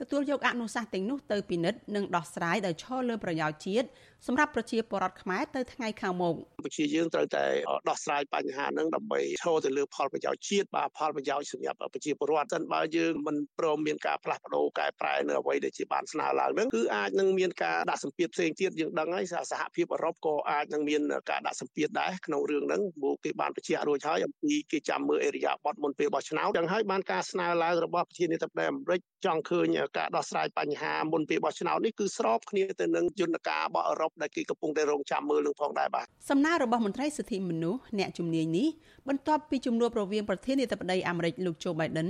[0.00, 3.86] ទទួលយកអនុសាសន៍ទាំងនោះទៅពិនិត្យនិងដោះស្រាយដោយឈរលើប្រយោជន៍ជាតិ
[4.26, 7.44] សម្រាប់ប្រជាពលរដ្ឋខ្មែរទៅថ្ងៃខាងមុខប្រជាយើងត្រូវតែ
[7.88, 38.68] ដោះស្រាយបញ្ហាហ្នឹងដើម្បីឈរទៅលើផលប្រយោជន៍ជាតិបាទផលប្រយោជន៍សម្រាប់ប្រជាពលរដ្ឋសិនបើយើងមិនព្រមមានការផ្លាស់ប្ដូរកែប្រែនៅអ្វីដែលជាបានស្នើឡើងហ្នឹងគឺអាចនឹងមានការដាក់សម្ពាធផ្សេងទៀតយើងដឹងហើយសហភាពអឺរ៉ុបក៏អាចនឹងមានការដាក់សម្ពាធដែរក្នុងរឿងហ្នឹងព្រោះគេបានបញ្ជាក់រួចហើយអំពីគេចាំមើលអេរិយាប័តមុនពេលបោះឆ្នោតចឹងហើយបានការស្នើឡើងរបស់ប្រធានាធិបតីអាមេរិកចង់ឃើញការដោះស្រាយបញ្ហាមុនពេលបោះឆ្នោតនេះគឺស្របគ្នាទៅនឹងយន្តការរបស់អឺរ៉ុបបដែលគេកំពុងតែរងចាំមើលនឹងផងដែរបាទសំណើរបស់មន្ត្រីសិទ្ធិមនុស្សអ្នកជំនាញនេះ
[39.08, 42.08] បន្ទាប់ពីជំនួបរវាងប្រធានាធិបតីអាមេរិកលោកโจ Biden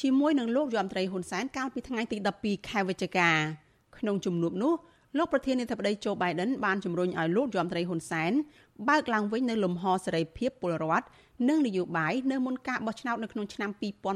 [0.00, 3.30] ជាមួយនឹងលោករដ្ឋមន្ត្រីហ៊ុនសែនកាលពីថ្ងៃទី12ខែវិច្ឆិកា
[3.98, 4.74] ក្នុងជំនួបនោះ
[5.18, 8.32] លោកប្រធានាធិបតី Joe Biden បានជំរុញឲ្យលោករដ្ឋមន្ត្រីហ៊ុនសែន
[8.88, 11.06] បើកឡើងវិញនៅលំហសេរីភាពពលរដ្ឋ
[11.48, 13.70] និងនយោបាយនៅមុនការបោះឆ្នោតនៅក្នុងឆ្នាំ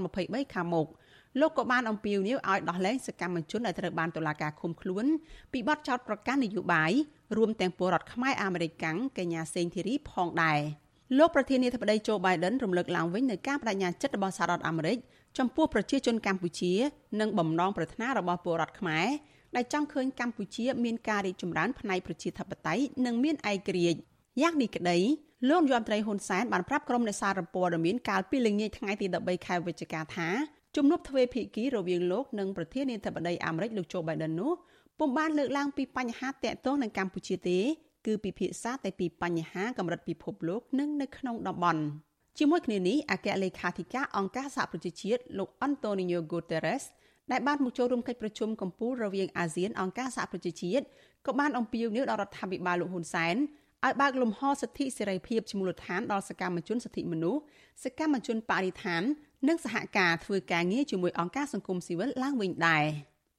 [0.05, 0.87] 2023ខាងមុខ។
[1.41, 5.05] លោកក៏បានអំពាវនាវឲ្យដោះលែងសកម្មជនដែលត្រូវបានតុលាការឃុំខ្លួន
[5.53, 6.93] ពីបទចោទប្រកាន់នយោបាយ
[7.37, 10.61] រួមទាំងពលរដ្ឋខ្មែរអាមេរិកាំងកញ្ញាសេងធីរីផងដែរ
[11.19, 14.99] លោកប្រធានាធិបតីโจ Biden រំលឹកឡើងវិញនៅការបដិញ្ញាចិត្តរបស់សហរដ្ឋអាមេរិក
[15.39, 16.73] ចំពោះប្រជាជនកម្ពុជា
[17.21, 19.07] និងបំណងប្រាថ្នារបស់ពលរដ្ឋខ្មែរ
[19.57, 23.99] ដែលចង់ឃើញកម្ពុជាមានការរីកចម្រើនផ្នែកប្រជាធិបតេយ្យនិងមានឯករាជ្យ
[24.43, 24.99] យ៉ាងនេះក្តី
[25.49, 30.29] លោកយមត្រីហ៊ុនសែនបានប្រាប់ក្រុមអ្នកសារព័ត៌មានកាលពីល្ងាចថ្ងៃទី13ខែវិច្ឆិកាថា
[30.77, 34.53] ជំនួបទ្វេភាគីរវាងលោកនិងប្រធានាធិបតីអាមេរិកលោកโจ Biden នោះ
[34.99, 37.59] ពុំបានលើកឡើងពីបញ្ហាតាក់ទងនឹងកម្ពុជាទេ
[38.07, 41.83] គឺពិភាក្សាតែពីបញ្ហាកម្រិតពិភពលោកនិងនៅក្នុងតំបន់
[42.39, 46.85] ជាមួយគ្នានេះអគ្គលេខាធិការអង្គការសហប្រជាជាតិលោក Antonio Guterres
[47.33, 50.85] ដែលបានមកចូលរួមកិច្ចប្រជុំកំពូលរវាងអាស៊ានអង្គការសហប្រជាជាតិ
[51.27, 53.37] ក៏បានអំពាវនាវដល់រដ្ឋាភិបាលលោកហ៊ុនសែន
[53.85, 57.41] ឲ្យបើកលំហសិទ្ធិសេរីភាពជាមូលដ្ឋានដល់សកម្មជនសិទ្ធិមនុស្ស
[57.85, 59.03] សកម្មជនបរិស្ថាន
[59.49, 62.85] និងសហការធ្វើការងារជាមួយអង្គការសង្គមស៊ីវិលឡើងវិញដែរ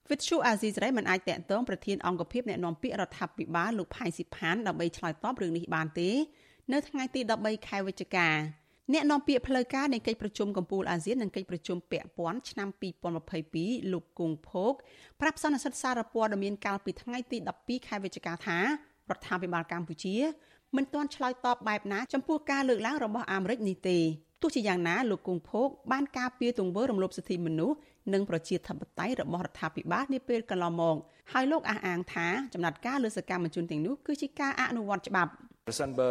[0.09, 6.09] វិទ្យុអាស៊ីសេរីមិនអាចតាក់ទងប្រធានអង្គភិបអ្នកណែនាំពាក្យរដ្ឋាភិបាលលោកផៃស៊ីផានដើម្បីឆ្លើយតបរឿងនេះបានទេ
[6.73, 8.29] នៅថ្ងៃទី13ខែវិច្ឆិកា
[8.93, 12.69] អ្នកនាំពាក្យផ្លូវការនៃកិច្ចប្រជុំកំពូលអាស៊ាននិងកិច្ចប្រជុំពាក់ព័ន្ធឆ្នាំ
[13.29, 14.73] 2022លោកគង់ភោគ
[15.21, 20.15] ប្រាប់សន្និសីទសារព័ត៌មានកាលពីថ្ងៃទី12ខែវិច្ឆិកាថារដ្ឋាភិបាលកម្ពុជា
[20.75, 23.99] មិនទាន់ឆ្លើយតបបែបណាចំពោះការលើកឡើងរបស់អាមេរិកនេះទេ
[24.41, 27.77] ទោះជាយ៉ាងណាលោកគង់ភោគបានការពារទង្វើរំលោភសិទ្ធិមនុស្ស
[28.13, 30.95] និងប្រជាធិបតេយ្យរបស់រដ្ឋាភិបាលនាពេលកន្លងមក
[31.33, 35.31] ហើយលោកអះអាងថាចំណាត់ការលើសកម្មជនទាំងនោះគឺជាការអនុវត្តច្បាប់
[35.67, 36.09] ប្រសិនបើ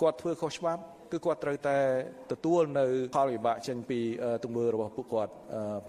[0.00, 0.82] គាត់ធ្វើខុសច្បាប់
[1.12, 1.76] គឺគាត់ត្រូវតែ
[2.32, 4.00] ទទួលនៅផលវិបាកចេញពី
[4.44, 5.32] ទង្វើរបស់ពួកគាត់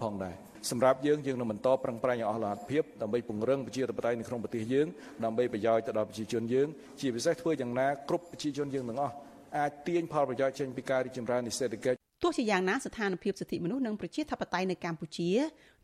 [0.02, 0.34] ផងដែរ
[0.70, 4.86] សម្រាប់យើងយើងនឹងបន្តប្រឹងប្រែងឲ្យអស់លទ្ធភាពដើម្បីពង្រឹងប្រជាធិបតេយ្យនៅក្នុងប្រទេសយើង
[5.24, 6.68] ដើម្បីប្រយោជន៍ទៅដល់ប្រជាជនយើង
[7.00, 9.14] ជាពិសេសធ្វើយ៉ាងណាគ្រប់ប្រជាជនយើងទាំងអស់
[9.56, 15.30] អាចទាញផលប្រយោជន៍ចេញពីការរីកចម្រើននៃសេដ្ឋកិច្ចទោះជាយ៉ាងណាស្ថានភាពសិទ្ធិមនុស្សនិងប្រជាធិបតេយ្យនៅកម្ពុជា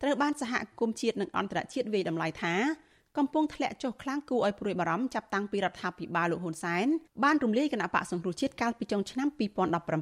[0.01, 2.55] ត្រូវបានសហគមន៍ជាតិនិងអន្តរជាតិវាយតម្លៃថា
[3.17, 6.87] កំពុងធ្លាក់ចុះខ្លាំងគួរឲ្យព្រួយបារម្ភចាប់តាំងពីរដ្ឋាភិបាលលោកហ៊ុនសែន
[7.23, 9.27] បានរំលាយគណៈបកសង្គ្រោះជាតិកាលពីចុងឆ្នាំ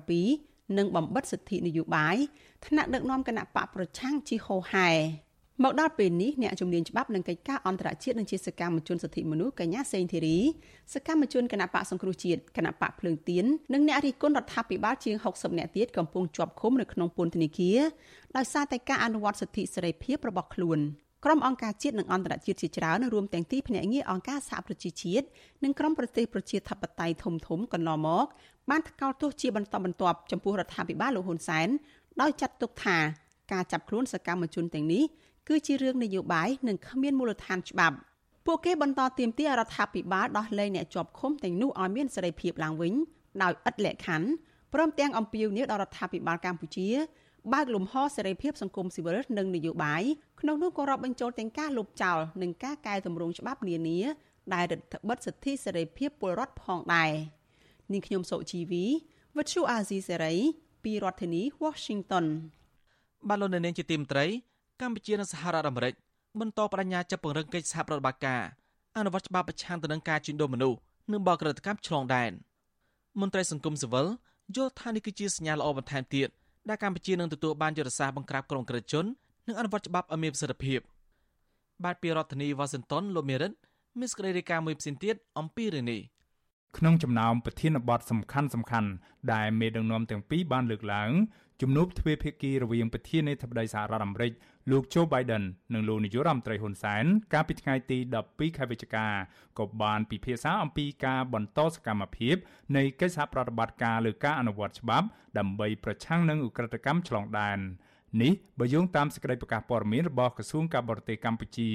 [0.02, 2.18] 2017និងបំបិតសិទ្ធិនយោបាយ
[2.66, 4.90] ថ្នាក់ដឹកនាំគណៈបកប្រឆាំងជាហោហែ
[5.64, 10.38] មកដល់ពេលនេះអ្នកជំនាញច្បាប់និងកិច្ចការអន្តរជាតិនិងជាសកម្មជនសិទ្ធិមនុស្សកញ្ញាសេងធីរី
[10.94, 17.80] សកម្មជនគណៈបកសង្គ្រោះជាតិគណៈបកភ្លើងទៀននិងអ្នករិះគន់រដ្ឋាភិបាលជាង60នាក់ទៀតកំពុងជាប់ឃុំនៅក្នុងពន្ធនាគារ
[18.38, 20.80] ដោយសារតែការអនុវត្តសិទ្ធិសេរីភាពរបស់ខ្លួន
[21.26, 25.26] ក្រុមអង្គការជាតិនិងអន្តរជាតិជាច្រើនរួមទាំងទីភ្នាក់ងារអង្គការសហប្រជាជាតិ
[25.64, 28.28] និងក្រុមប្រទេសប្រជាធិបតេយ្យធំធំកន្លងមក
[28.70, 31.68] បានថ្កោលទោសជាបន្តបន្ទាប់ចំពោះរដ្ឋាភិបាលលោកហ៊ុនសែន
[32.22, 32.98] ដោយចាត់ទុកថា
[33.52, 35.04] ការចាប់ខ្លួនសកម្មជនទាំងនេះ
[35.50, 37.98] គឺជារឿងនយោបាយនិងគ្មានមូលដ្ឋានច្បាប់
[38.46, 42.94] ពួកគេបន្តទាមទាររដ្ឋាភិបាលដោះលែងអ្នកជាប់ឃុំទាំងនោះឲ្យមានសេរីភាពឡើងវិញ
[43.44, 44.28] ដោយឥតលក្ខខណ្ឌ
[44.74, 46.90] ព្រមទាំងអំពាវនាវដល់រដ្ឋាភិបាលកម្ពុជា
[47.54, 50.04] បើកលំហសេរីភាពសង្គមស៊ីវិលនិងនយោបាយ
[50.42, 54.00] ក្នុងនោះក៏រាប់បញ្ចូលទាំងការលុបចោលនិងការកែតម្រង់ច្បាប់នានា
[54.54, 57.12] ដែលរដ្ឋបិទសិទ្ធិសេរីភាពពលរដ្ឋផងដែរ
[57.92, 58.86] នាងខ្ញុំសុជីវី
[59.38, 60.36] វិទ្យុអាស៊ីសេរី
[60.84, 62.26] ពីរដ្ឋធានី Washington
[63.28, 64.26] បាទលោកនាងជាទីមត្រី
[64.82, 65.94] កម្ពុជានិងសហរដ្ឋអាមេរិក
[66.40, 68.42] បន្តបដិញ្ញាចាប់ពង្រឹងកិច្ចសហប្រតិបត្តិការ
[68.98, 70.78] អនុវត្តច្បាប់ប្រឆាំងទៅនឹងការជួញដូរមនុស្ស
[71.12, 72.32] និងបកក្រិតកម្មឆ្លងដែន
[73.22, 74.08] មន្ត្រីសង្គមស៊ីវិល
[74.56, 76.28] យល់ថានេះគឺជាសញ្ញាល្អបន្ថែមទៀត
[76.70, 79.06] ដែលកម្ពុជានឹងទទួលបានយុទ្ធសាស្ត្របង្ក្រាបក្រុមក្រិតជន
[79.48, 80.80] និងអនុវត្តច្បាប់ឲ្យមានប្រសិទ្ធភាព
[81.84, 83.52] បាទពីរដ្ឋធានីវ៉ាស៊ីនតោនលោកមេរិត
[84.00, 86.02] មានសេចក្តីរាយការណ៍មួយផ្សេងទៀតអំពីរឿងនេះ
[86.78, 88.90] ក្នុងចំណោមប្រធានបទសំខាន់សំខាន់
[89.34, 91.12] ដែលមេដឹកនាំទាំងពីរបានលើកឡើង
[91.62, 94.32] ជំនួបទ្វេភាគីរវាងប្រធានាធិបតីសហរដ្ឋអាមេរិក
[94.72, 99.08] លោក Joe Biden និងលោកនាយករដ្ឋមន្ត្រីហ៊ុនសែនកាលពីថ្ងៃទី12ខែវិច្ឆិកា
[99.60, 102.36] ក៏បានពិភាក្សាអំពីការបន្តសកម្មភាព
[102.78, 105.08] នៃកិច្ចសហប្រតិបត្តិការលើការអនុវត្តច្បាប់
[105.40, 107.60] ដើម្បីប្រឆាំងនឹងឧក្រិដ្ឋកម្មឆ្លងដែន
[108.22, 111.70] នេះបើយោងតាមសេចក្តីប្រកាសព័ត៌មានរបស់ក្រសួងការបរទេសកម្ពុជា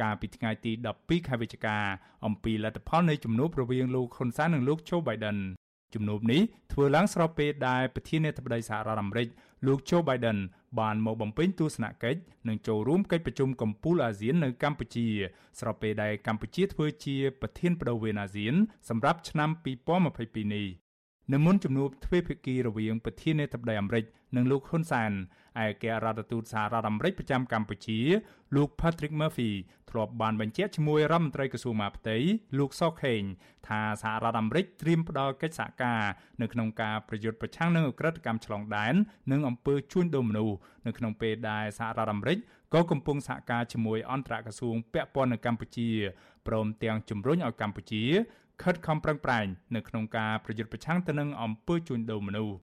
[0.00, 1.78] កាលពីថ្ងៃទី12ខែវិច្ឆិកា
[2.26, 5.38] អំពីលទ្ធផលនៃជំនួបរវាងលោកហ៊ុនសែននិងលោក Joe Biden
[5.94, 9.28] ជំនួបនេះធ្វើឡើងស្របពេលដែលប្រធានាធិបតីសហរដ្ឋអាមេរិក
[9.66, 10.38] លោក Joe Biden
[10.80, 15.06] បានមកបំពេញទស្សនកិច្ចនិងចូលរួមកិច្ចប្រជុំកំពូលអាស៊ាននៅកម្ពុជា
[15.60, 18.54] ស្របពេលដែលកម្ពុជាធ្វើជាប្រធានបដូវវេនអាស៊ាន
[18.88, 19.50] សម្រាប់ឆ្នាំ
[20.04, 20.66] 2022នេះ
[21.32, 24.04] នៅមុនជំនួបទ្វេភាគីរវាងប្រធានាធិបតីអាមេរិក
[24.36, 25.12] និងលោកហ៊ុនសែន
[25.64, 27.98] ឯកអរដ្ឋទូតសហរដ្ឋអាមេរិកប្រចាំកម្ពុជា
[28.56, 29.50] លោក Patrick Murphy
[29.90, 32.16] ធ្លាប់បានបញ្ជាក់ជាមួយរដ្ឋមន្ត្រីក្រសួងមហាផ្ទៃ
[32.58, 33.22] លោកសុកខេង
[33.68, 36.02] ថាសហរដ្ឋអាមេរិកត្រៀមផ្ដល់កិច្ចសហការ
[36.40, 38.94] នៅក្នុងការប្រយុទ្ធប្រឆាំងនឹងអក្រិតកម្មឆ្លងដែន
[39.32, 42.38] និងអំពើជួញដូរមនុស្សនៅក្នុងពេលដែលសហរដ្ឋអាមេរិក
[42.74, 45.90] ក៏កំពុងសហការជាមួយអន្តរក្រសួងពាក់ព័ន្ធនៅកម្ពុជា
[46.46, 48.04] ព្រមទាំងជំរុញឲ្យកម្ពុជា
[48.62, 52.56] ខិតខំប្រឹងប្រែងនៅក្នុងការប្រយុទ្ធប្រឆាំងទៅនឹងអំពើជួញដូរមនុស្ស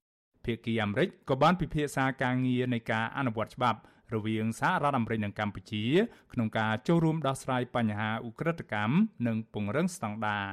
[0.44, 3.78] ភាគីអាមេរិកក៏បានពិភាក្សាការងារនៃការអនុវត្តច្បាប់
[4.14, 5.84] រវាងសហរដ្ឋអាមេរិកនិងកម្ពុជា
[6.32, 8.94] ក្នុងការចូលរួមដោះស្រាយបញ្ហាឧក្រិដ្ឋកម្ម
[9.26, 10.48] និងពង្រឹងស្តង់ដារ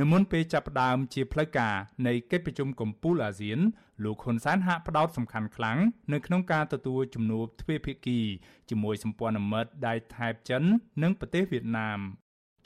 [0.00, 1.74] នៅមុនពេលចាប់ផ្ដើមជាផ្លូវការ
[2.06, 3.58] នៃកិច្ចប្រជុំកំពូលអាស៊ាន
[4.04, 5.78] លោកហ៊ុនសែនហាក់ផ្ដោតសំខាន់ខ្លាំង
[6.12, 8.20] នៅក្នុងការទទួលជំនួបទ្វេភាគី
[8.70, 10.62] ជាមួយសម្ព័ន្ធមិត្តដៃថៃចិន
[11.02, 12.00] និងប្រទេសវៀតណាម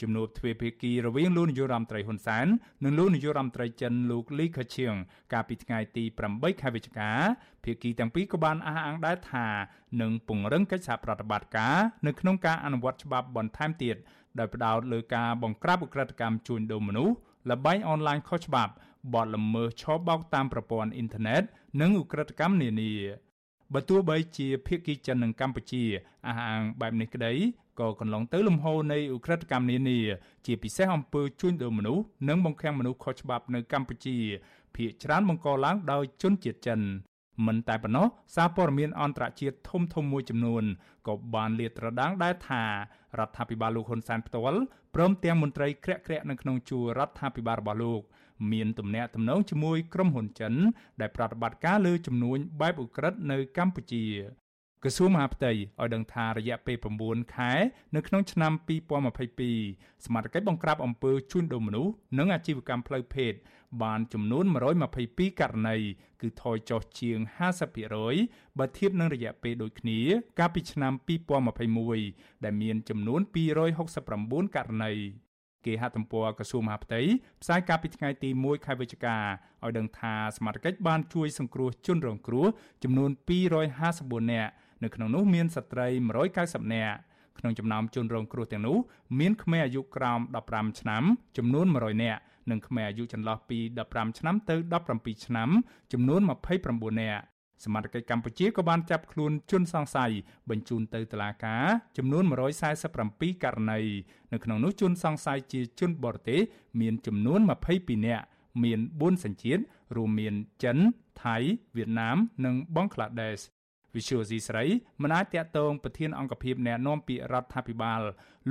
[0.01, 2.47] ជំនួបទ្វេភាគីរវាងលោកនាយករដ្ឋមន្ត្រីហ៊ុនសែន
[2.85, 4.95] និងលោកនាយករដ្ឋមន្ត្រីចិនលោកលីខឈៀង
[5.33, 7.11] កាលពីថ្ងៃទី8ខែវិច្ឆិកា
[7.65, 9.47] ភាគីទាំងពីរក៏បានអះអាងដែរថា
[10.01, 13.97] នឹងពង្រឹងកិច្ចសហប្រតិបត្តិការនៅក្នុងការអនុវត្តច្បាប់បន្ថែមទៀត
[14.39, 17.15] ដោយផ្ដោតលើការបង្ក្រាបឧក្រិដ្ឋកម្មជួញដូរមនុស្ស
[17.51, 18.73] លបែងអនឡាញខុសច្បាប់
[19.15, 21.43] បទល្មើសឆបោកតាមប្រព័ន្ធអ៊ីនធឺណិត
[21.81, 22.93] និងឧក្រិដ្ឋកម្មនានា
[23.75, 25.83] បើទោះបីជាភៀកគីចិននិងកម្ពុជា
[26.27, 27.33] អះអាងបែបនេះក្តី
[27.81, 29.99] ក៏កន្លងទៅលំហូរនៃឧក្រិដ្ឋកម្មនានា
[30.47, 34.17] ជាពិសេសអំពើជួញដូរមនុស្សនិងបង្ខាំងមនុស្សខុសច្បាប់នៅកម្ពុជា
[34.77, 36.81] ភាគច្រើនបង្កឡើងដោយជនជាតិចិន
[37.47, 40.65] មិនតែប៉ុណ្ណោះសារព័ត៌មានអន្តរជាតិធំធំមួយចំនួន
[41.07, 42.63] ក៏បានលាតត្រដាងដែរថា
[43.19, 44.61] រដ្ឋាភិបាលលោកហ៊ុនសែនផ្ទាល់
[44.95, 48.03] ព្រមទាំងមន្ត្រីក្រាក់ក្រាក់នៅក្នុងជួររដ្ឋាភិបាលរបស់លោក
[48.53, 50.55] មានទំនាក់ទំនងជាមួយក្រុមហ៊ុនចិន
[51.01, 54.07] ដែលប្រតិបត្តិការលើចំនួនបែបឧក្រិដ្ឋនៅកម្ពុជា
[54.83, 57.53] ក្រសួងមហាផ្ទៃឲ្យដឹងថារយៈពេល9ខែ
[57.97, 58.53] នៅក្នុងឆ្នាំ
[59.29, 63.33] 2022សមាជិកបង្ក្រាបអំពើជួញដូរមនុស្សនិងអាជីវកម្មផ្លូវភេទ
[63.83, 64.45] បានចំនួន
[64.93, 65.77] 122ករណី
[66.23, 67.19] គឺថយចុះជាង
[67.89, 70.01] 50%បើធៀបនឹងរយៈពេលដូចគ្នា
[70.39, 70.93] កាលពីឆ្នាំ
[71.69, 73.21] 2021ដែលមានចំនួន
[73.89, 74.93] 269ករណី
[75.67, 77.01] គេហទំព័រក្រសួងមហាផ្ទៃ
[77.43, 79.17] ផ្សាយកាលពីថ្ងៃទី1ខែវិច្ឆិកា
[79.65, 82.47] ឲ្យដឹងថាសមាជិកបានជួយសង្គ្រោះជនរងគ្រោះ
[82.85, 83.11] ចំនួន
[83.71, 84.53] 254នាក់
[84.83, 85.87] នៅក្នុងនោះមានស្ត្រី
[86.31, 86.97] 190នាក់
[87.39, 88.77] ក្នុងចំណោមជនរងគ្រោះទាំងនោះ
[89.19, 91.03] មានក្មេងអាយុក្រោម15ឆ្នាំ
[91.37, 94.57] ចំនួន100នាក់និងក្មេងអាយុចន្លោះពី15ឆ្នាំទៅ
[94.91, 95.49] 17ឆ្នាំ
[95.93, 96.21] ចំនួន
[96.61, 97.23] 29នាក់
[97.65, 100.13] សមាជិកកម្ពុជាក៏បានចាប់ខ្លួនជនសង្ស័យ
[100.51, 101.67] បញ្ជូនទៅតុលាការ
[101.99, 102.25] ចំនួន
[102.85, 103.81] 147ករណី
[104.33, 106.41] នៅក្នុងនោះជនសង្ស័យជាជនបរទេស
[106.81, 107.41] មានចំនួន
[107.75, 108.25] 22នាក់
[108.63, 109.63] មាន4សញ្ជាតិ
[109.97, 110.79] រួមមានចិន
[111.25, 111.37] ថៃ
[111.77, 113.41] វៀតណាម និងបង់ក្លាដេស
[113.97, 114.65] វិសុយស៊ីស្រី
[115.03, 118.01] មិនអាចតាក់ទងប្រធានអង្គភិបអ្នកណែនាំពាក្យរដ្ឋាភិបាល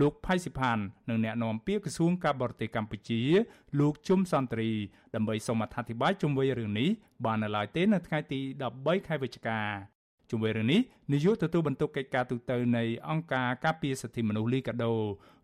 [0.02, 0.78] លោកផៃសិផាន
[1.10, 3.22] និងអ្នកណែនាំពាក្យក្រសួងការបរទេសកម្ពុជា
[3.80, 4.70] លោកជុំសន្ទ្រី
[5.16, 6.90] ដើម្បីសូមអធិប្បាយជុំវិញរឿងនេះ
[7.26, 8.40] បាននៅឡើយទេនៅថ្ងៃទី
[8.76, 9.60] 13ខែវិច្ឆិកា
[10.30, 10.82] ជុំវិញរឿងនេះ
[11.14, 14.94] នាយកទទួលបន្ទុកកិច្ចការទូតនៃអង្គការការពារសិទ្ធិមនុស្សលីកាដូ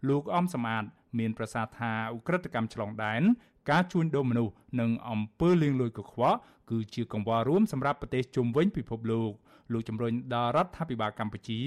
[0.10, 0.84] លោកអំសំអាត
[1.20, 3.22] មានប្រសាសន៍ថាអ ுக ្រិតកម្មឆ្លងដែន
[3.70, 6.38] ការជួញដូរមនុស្សនិងអំពើលាងលុយកខ្វក់
[6.70, 9.32] គឺជាកង្វល់រួមសម្រាប់ប្រទេសជុំវិញពិភពលោក
[9.74, 11.60] លោកជំរុញដល់រដ្ឋាភិបាលកម្ពុជា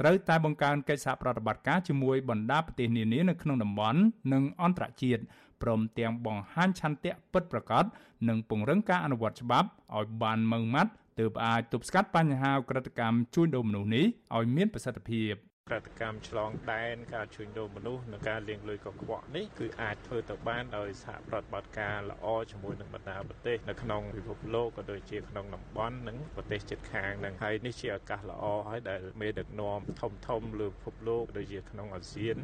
[0.00, 4.00] ត្រូវតែបង្កើនកិច្ចសហប្រតិបត្តិការជាមួយបណ្ដាប្រទេសនានានៅក្នុងតំបន់
[4.32, 5.22] និងអន្តរជាតិ
[5.62, 7.84] ព្រមទាំងបង្ហាញឆន្ទៈពិតប្រាកដ
[8.28, 14.04] និងពង្រឹងការអនុវត្តច្បាប់ឲ្យបានម៉ឺងម៉ាត់ទើបអាចទប់ស្កាត់បញ្ហាក្រិតកម្មជួញដូរមនុស្សនេះ
[14.36, 15.32] ឲ្យមានប្រសិទ្ធភាព។
[15.70, 32.36] ក្រតកម្មឆ្លងដែនការជួញដូរមនុស្សនិងការលាងលុយកខ្វក់នេះគឺអាចធ្វើទៅបានដោយសហប្រតិបត្តិការល្អជាមួយនឹងបណ្ដាប្រទេសនៅក្នុងពិភពលោកក៏ដូចជាក្នុងតំបន់និងប្រទេសជិតខាងនឹងហើយនេះជាឱកាសល្អហើយដែលមេដឹកនាំធំធំលើពិភពលោកដូចជាក្នុងអាស៊ាន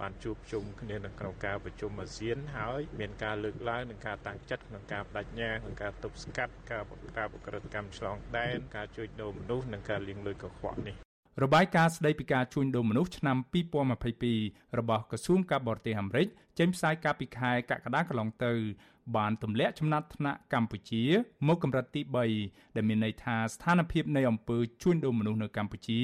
[0.00, 11.01] បានជួបជុំគ្នានៅក្នុងការប្រជុំអាស៊ានហើយមានការលើកឡើងនិងការតាំងចិត្តក្នុងការបដិញ្ញាក្នុងការទប់ស្កាត់ការបង្ក្រាបអក្រិតកម្មឆ្លងដែនការជួញដូរមនុស្សនិងការលាងលុយកខ្វក់នេះ
[11.40, 13.36] របាយការណ៍ស្តីពីការជួញដូរមនុស្សឆ្នាំ
[14.06, 16.26] 2022របស់ក្រសួងការបរទេសអាមេរិក
[16.58, 18.52] ចេញផ្សាយកាលពីខែកក្កដាកន្លងទៅ
[19.16, 21.02] បានទម្លាក់ចំណាត់ថ្នាក់កម្ពុជា
[21.48, 22.02] មកកម្រិតទី
[22.38, 26.00] 3ដែលមានន័យថាស្ថានភាពនៃអំពើជួញដូរមនុស្សនៅកម្ពុជា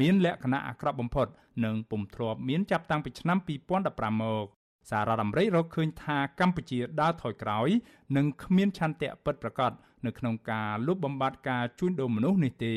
[0.00, 1.26] មានលក្ខណៈអាក្រក់បំផុត
[1.64, 3.38] និងពុំធ្លាប់មានចាប់តាំងពីឆ្នាំ
[3.80, 4.46] 2015មក
[4.90, 7.68] សាររដ្ឋអាមេរិករកឃើញថាកម្ពុជាដើរថយក្រោយ
[8.16, 9.72] និងគ្មានឆន្ទៈពិតប្រាកដ
[10.06, 12.74] នៅក្នុងការលុបបំបាត់ការជួញដូរមនុស្សនេះទេ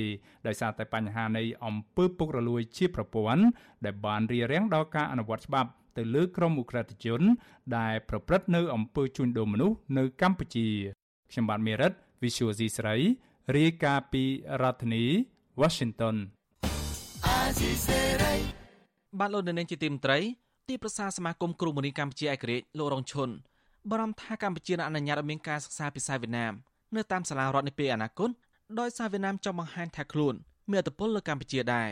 [0.47, 3.43] ដោយសារតែបញ្ហានៃអំពើពុករលួយជាប្រព័ន្ធ
[3.85, 7.21] ដែលបានរារាំងដល់ការអនុវត្តច្បាប់ទៅលើក្រុមអ ுக ្រិតជន
[7.77, 10.67] ដែលប្រព្រឹត្តនៅអំពើជួញដូរមនុស្សនៅកម្ពុជា
[11.31, 12.95] ខ្ញុំបាទមេរិត Visual C ស្រី
[13.57, 14.23] រាយការណ៍ពី
[14.61, 15.05] រដ្ឋធានី
[15.61, 16.15] Washington
[19.19, 20.19] បាទលោកនាងជាទីមត្រី
[20.69, 23.29] ទីប្រឹក្សាសមាគមគ្រូបង្រៀនកម្ពុជាឯករាជ្យលោករងឈុន
[23.89, 26.53] បារម្ភថាកម្ពុជានឹងអនុញ្ញាតឲ្យមានការសិក្សាភាសាវៀតណាម
[26.95, 28.29] នៅតាមសាលារដ្ឋនាពេលអនាគត
[28.79, 30.35] ដោយសារវៀតណាមចង់បង្ហាញថាខ្លួន
[30.71, 31.89] មានឥទ្ធិពលលើកម្ពុជាដែរ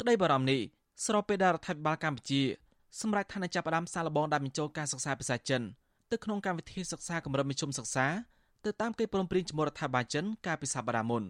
[0.00, 0.60] ក្តីបារម្ភនេះ
[1.06, 2.42] ស្របពេលដែលរដ្ឋាភិបាលកម្ពុជា
[3.00, 5.62] សម្រាប់ឋានៈចាប់ផ្ដើមសាកល្បងដាក់បញ្ចូលការសិក្សាភាសាចិន
[6.10, 8.06] ទៅក្នុងកម្មវិធីសិក្សាកម្រិតមធ្យមសិក្សា
[8.64, 11.22] ទៅតាមកិច្ចព្រមព្រៀងជាមួយរដ្ឋាភិបាលចិនកាលពីសប្តាហ៍មុន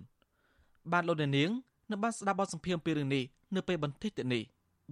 [0.93, 1.51] បាទលោកនាង
[1.91, 4.43] នៅបានស្ដាប់បទសម្ភាសន៍ពីរឿងនេះនៅពេលបន្តិចទៀតនេះ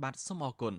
[0.03, 0.75] បាទសូមអរគុណ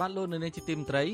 [0.00, 1.04] បាទលោកនៅនាងជាទីមត្រី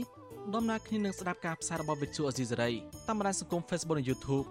[0.55, 2.71] ដំណើរគ្នានឹងស្ដាប់ការផ្សាយរបស់វិទ្យុអេស៊ីសេរី
[3.09, 4.47] តាមបណ្ដាញសង្គម Facebook និង YouTube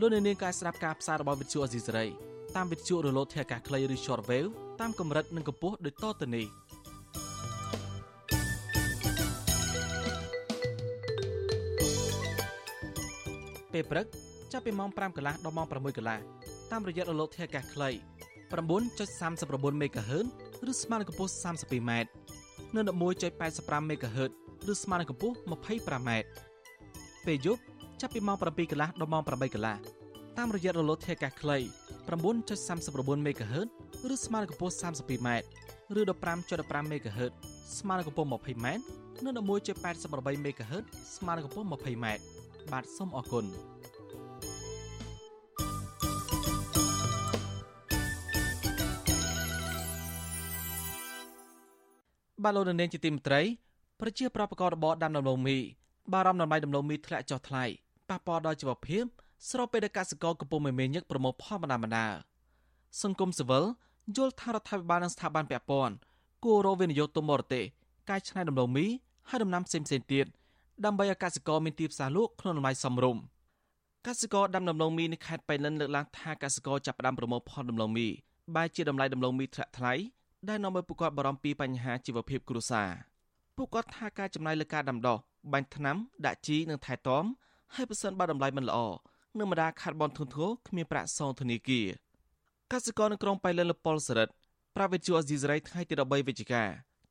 [0.00, 2.06] លោកនៅនាងក៏អាចស្ដាប់ការផ្សាយរបស់វិទ្យុអេស៊ីសេរី
[2.56, 6.46] តាមវិទ្យុរលកធាតុអាកាសខ្លីឬ Shortwave តាមកម្រិតនិងកម្ពស់ដូចតទៅនេះ
[13.72, 14.06] ពេលព្រឹក
[14.52, 16.18] ចាប់ពីម៉ោង5កន្លះដល់ម៉ោង6កន្លះ
[16.70, 17.90] តាមរយៈរលកធាតុអាកាសខ្លី
[18.52, 20.26] 9.39 MHz
[20.70, 21.92] ឬស្មើនឹងកម្ពស់ 32m
[22.74, 24.30] និង11.85 MHz
[24.72, 26.10] ឬស្មើនឹងកម្ពស់ 25m
[27.26, 27.62] ពេលយប់
[28.00, 29.76] ចាប់ពីម៉ោង7កន្លះដល់ម៉ោង8កន្លះ
[30.38, 31.58] តាមរយៈរលកធាតុអាកាសខ្លី
[32.08, 33.68] 9.39 MHz
[34.12, 35.28] ឬស្មើនឹងកម្ពស់ 32m
[35.98, 36.00] ឬ
[36.44, 37.32] 15.15 MHz
[37.78, 38.66] ស្មើនឹងកម្ពស់ 20m
[39.24, 40.84] និង11.88 MHz
[41.16, 42.06] ស្មើនឹងកម្ពស់ 20m
[42.72, 43.44] បាទសូមអរគុណ
[52.42, 53.40] បាទលោកនាងជាទីមេត្រី
[54.00, 55.56] ប្រជាប្រដ្ឋបករបរដាំដំឡូងមី
[56.12, 57.64] បារម្ភដំណៃដំឡូងមីធ្លាក់ចុះថ្លៃ
[58.08, 59.04] ប៉ះពាល់ដល់ជីវភាព
[59.50, 62.06] ស្របពេលដែលកសិករកំពុងមមាញឹកប្រមូលផលបណ្ដាបណ្ដា
[63.02, 63.64] សង្គមស៊ីវិល
[64.16, 65.94] យល់ថារដ្ឋាភិបាលនិងស្ថាប័នពាក់ព័ន្ធ
[66.44, 67.64] គួររកវិនិយោគទុំបរទេស
[68.10, 68.86] កែច្នៃដំឡូងមី
[69.28, 70.26] ហើយដំណាំផ្សេងៗទៀត
[70.84, 73.22] ដើម្បីឲ្យកសិករមានទីផ្សារលក់ក្នុងតម្លៃសមរម្យ
[74.06, 78.08] កសិករដាំដំឡូងមីនៅខេត្តបៃលិនលើកឡើងថាកសិករចាប់ផ្ដើមប្រមូលផលដំឡូងមី
[78.54, 79.94] បែរជាតម្លៃដំឡូងមីធ្លាក់ថ្លៃ
[80.48, 82.90] ដែលនាំឲ្យពួកគាត់បារម្ភពីបញ្ហាជីវភាពគ្រួសារ
[83.56, 85.18] ពួកគាត់ថាការចំណាយលើការដាំដុះ
[85.52, 87.24] បាញ់ថ្នាំដាក់ជីនិងថែទាំ
[87.74, 88.78] ហើយប្រសិនបើតម្លៃមិនល្អ
[89.38, 91.86] នឹងម្ដាខាត់បនធនធ្ងរគ្មានប្រាក់សងធនាគារ
[92.72, 94.34] កសិករនៅក្រុងបៃលិនលប៉ុលសរិទ្ធ
[94.76, 96.64] ប្រាវិទ្យាអេស៊ីសរ៉ៃថ្ងៃទី13វិច្ឆិកា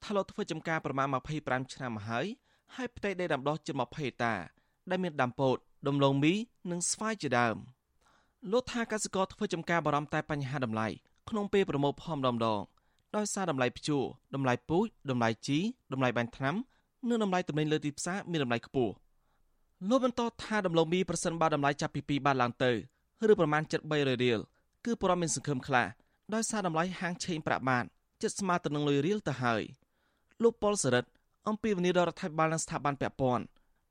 [0.04, 1.08] ថាលោកធ្វើចំការប្រមាណ
[1.42, 2.26] 25ឆ្នាំមកហើយ
[2.76, 4.34] ហើយផ្ទៃដីដាំដុះជិត20ហិកតា
[4.90, 6.34] ដែលមានដាំពោតដំឡូងមី
[6.72, 7.56] និងស្វាយជាដើម
[8.52, 10.88] លោកថាកសិករធ្វើចំការបារម្ភតែបញ្ហាតម្លៃ
[11.30, 14.04] ក្នុងពេលប្រមូលផលម្ដងម្ដងដោយសារតម្លៃភ្ជួរ
[14.36, 15.60] តម្លៃពូជតម្លៃជី
[15.94, 16.56] តម្លៃបាញ់ថ្នាំ
[17.10, 18.94] និងតម្លៃទំនិញលើទីផ្សារមានតម្លៃខ្ពស់
[19.90, 22.72] លោកបន្តថាដំឡូងមីប្រសិនបើតម្លៃចាប់ពី2បាតឡើងទៅ
[23.32, 24.40] ឬប្រមាណ7300រៀល
[24.86, 25.88] គឺប្រមមានសង្ឃឹមខ្លះ
[26.34, 27.86] ដោយសារតម្លៃហាងឆេងប្រាក់បាត
[28.22, 29.62] ចិត្តស្មើទៅនឹងលុយរៀលទៅហើយ
[30.44, 31.10] លោកប៉ុលសរិទ្ធ
[31.48, 33.44] អំពីវិនិយោគរដ្ឋាភិបាលនិងស្ថាប័នពាក់ព័ន្ធ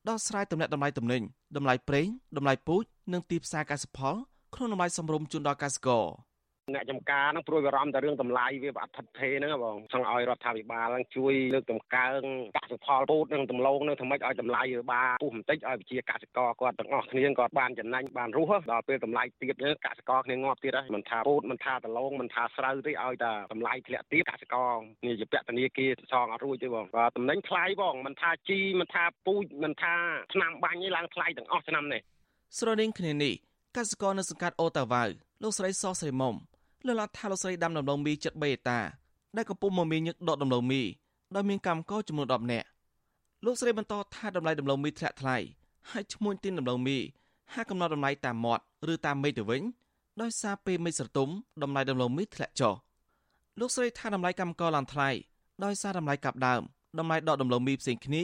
[0.08, 1.22] ដោះស្រាយតម្លៃតម្លៃទំនិញ
[1.56, 2.06] តម្លៃប្រេង
[2.36, 4.14] តម្លៃពូជនិងទីផ្សារកសិផល
[4.54, 6.04] ក្នុងតម្លៃសមរម្យជូនដល់កសិករ។
[6.74, 12.20] អ្នកចំការហ្នឹងព្រួយបារម្ភតែរឿងតម្លៃវាអត់ថិតថេរហ្នឹងបងចង់ឲ្យរដ្ឋាភិបាលហ្នឹងជួយលើកតម្កើង
[12.56, 24.72] កសិផលពូជនិងដំឡូងហ្នឹងធ្វើម៉េចឲ្យតម្លៃវាបានពុះបន្តិចឲ្យប្រជាកសិករគាត់ទាំងអស់គ្នាគាត់បានចំណេញបានរស់ដល់ពេលតម្លៃទៀតហ្នឹងកសិករគ្នាងាប់ទៀតហើយមិនថាពូជមិនថាដំឡូងមិនថាស្រូវទេឲ្យតែតម្លៃធ្លាក់ទៀតកសិករ
[25.06, 29.94] នេះជាពតនីគាសងអត់រួចទេបងបាទតំណែងថ្លៃបងមិនថាជីមិនថាពូជមិនថា
[30.34, 32.00] ឆ្នាំបាញ់នេះឡើងថ្លៃទាំងអស់ឆ្នាំនេះ
[32.58, 33.34] ស្រដៀងគ្នានេះ
[33.76, 35.04] កសិករនៅសង្កាត់អូតាវ៉ៅ
[35.42, 36.34] លោកស្រីសស្រីមុំ
[36.86, 38.78] លើឡាថាលោកស្រីដាំដំឡូងមីចិត្ត3អេតា
[39.36, 40.82] ដែលកំពុងមមាញឹកដកដំឡូងមី
[41.34, 42.66] ដោយមានកម្មករចំនួន10នាក់
[43.44, 45.36] លោកស្រីបន្តថាតម្លៃដំឡូងមីធ្លាក់ថ្លៃ
[45.90, 46.98] ហើយឈ្មួញទិញដំឡូងមី
[47.54, 48.62] ហាក់កំណត់តម្លៃតាមមាត់
[48.92, 49.62] ឬតាមមេឃទៅវិញ
[50.20, 51.28] ដោយសារពេលមេឃស្រទុំ
[51.62, 52.74] តម្លៃដំឡូងមីធ្លាក់ចុះ
[53.60, 55.08] លោកស្រីថាតម្លៃកម្មករឡើងថ្លៃ
[55.64, 56.62] ដោយសារតម្លៃកាប់ដើម
[56.98, 58.22] តម្លៃដកដំឡូងមីផ្សេងគ្នា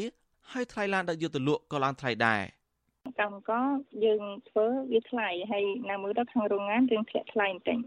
[0.52, 2.40] ហើយថ្លៃឡានដឹកយកទៅលក់ក៏ឡើងថ្លៃដែរ
[3.19, 3.67] កម្មករ
[4.05, 7.77] យើងធ្វើវាថ្លៃហើយណាមើលទៅខាងโรงงานរឿងធ្លាក់ថ្លៃបន្តិច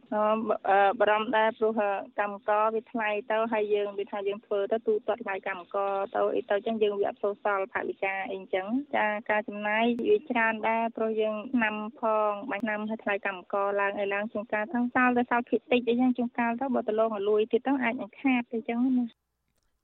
[1.00, 1.80] បារម្ភដែរព្រោះ
[2.20, 8.66] កម្មករវាថ្លៃទៅហើយយើងវាថាយើងធ្វើទៅទូទាត់ថ្លៃកម្មករទៅអីទៅចឹងយើងវាអត់សូវសល់ថវិកាអីចឹង
[8.96, 19.04] ចាការចំណាយវាច្រើនដែរព្រោះយើងឆ្នាំផងបាញ់ឆ្នាំឲ្យថ្លៃកម្មករឡើងអីឡើងជួនកាលទៅសល់ទៅសល់ភាគតិចអីចឹងជួនកាលទៅបើទៅលងឲ្យលួយទៀតទៅអាចនឹងខាតទៅចឹងណា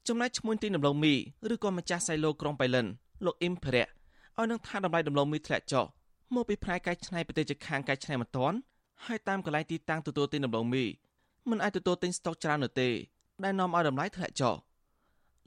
[0.09, 1.14] ចំណែកឈ្មោះទីដំឡូងមី
[1.53, 2.86] ឬក៏ម្ចាស់សៃឡូក្រុងបៃលិន
[3.24, 3.93] លោកអ៊ីមភរៈ
[4.38, 5.86] ឲ្យនឹងថាតម្លៃដំឡូងមីធ្លាក់ចុះ
[6.33, 8.57] មកពីផ្នែកកែច្នៃប្រទេសជិតខាងកែច្នៃមិនទាន់
[9.05, 10.83] ហើយតាមកន្លែងទីតាំងទទួលទិញដំឡូងមី
[11.49, 12.89] មិនអាចទទួលទិញស្តុកច្រើននោះទេ
[13.43, 14.55] ដែលនាំឲ្យតម្លៃធ្លាក់ចុះ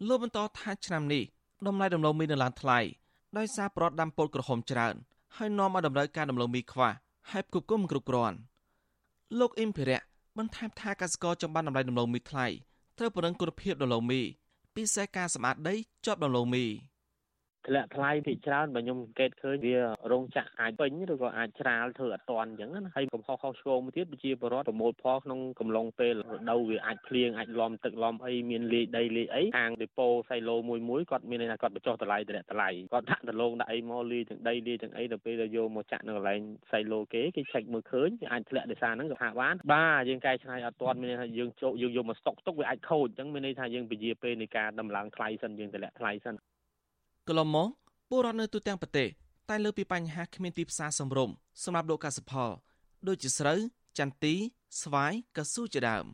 [0.09, 1.23] លោកបន្តថាឆ្នាំនេះ
[1.67, 2.79] តម្លៃដំឡូងមីនៅឡើងថ្លៃ
[3.39, 4.95] ដោយសារប្រតដាំពលក្រហមច្រើន
[5.37, 6.91] ហើយនាំឲ្យតម្រូវការដំឡូងមីខ្វះ
[7.31, 8.37] ហើយផ្គប់គុំគ្រប់គ្រាន់
[9.39, 10.01] លោកអ៊ីមភិរៈ
[10.39, 12.47] បន្ថែមថាកសិករចំបានតម្លៃដំឡូងមីថ្លៃ
[12.99, 14.21] ត្រូវពង្រឹងគុណភាពដំឡូងមី
[14.75, 15.75] ពិសេសការសម្អាតដី
[16.05, 16.65] ជាប់ដំឡូងមី
[17.67, 19.77] ធ្លាក់ថ្លៃភាគច្រើនបើខ្ញុំសង្កេតឃើញវា
[20.13, 36.41] រោងចក្រអាចពេញឬក៏អាចច្រាលធ្វើអត់តាន់អញ្ចឹងណាហើយកំហុសខុសឆ្គងទៀតប្រជាពលរដ្ឋប្រមូលផលក្នុងកំឡុងពេលរដូវវាអាចភ្លៀងអាចលំទឹកលំអីមានលេខដីលេខអីខាងដេប៉ូសៃឡូមួយមួយគាត់មានន័យថាគាត់បញ្ចុះតម្លៃតម្លាក់តម្លៃគាត់ដាក់ដលងដាក់អីមកលាទាំងដីលាទាំងអីដល់ពេលដែលយកមកចាក់នៅកន្លែង
[36.73, 46.37] សៃឡូគេគេឆែកមើលឃើញវាអាចធ្លាក់ដោយសារហ្នឹងក៏ថាបានបាទយើងកែច្នៃអត់តាន់មានន័យថាយើងជោគយើងយកមកស្តុកទុកវាអាចខូចអញ្ចឹងមានន័យថាយើងពជាពេលនៃការដំឡើងថ្លៃសិនយើងតម្លាក់ថ្លៃសិន
[47.29, 47.69] កន្លងមក
[48.09, 49.09] ពលរដ្ឋនៅទូទាំងប្រទេស
[49.49, 52.51] តែលើកពីបញ្ហាគ្មានទីផ្សារសមរម្យសម្រាប់លក់កសិផល
[53.09, 53.59] ដូចជាស្រូវ
[53.99, 54.35] ចន្ទី
[54.83, 56.05] ស្វាយកស៊ូជាដើម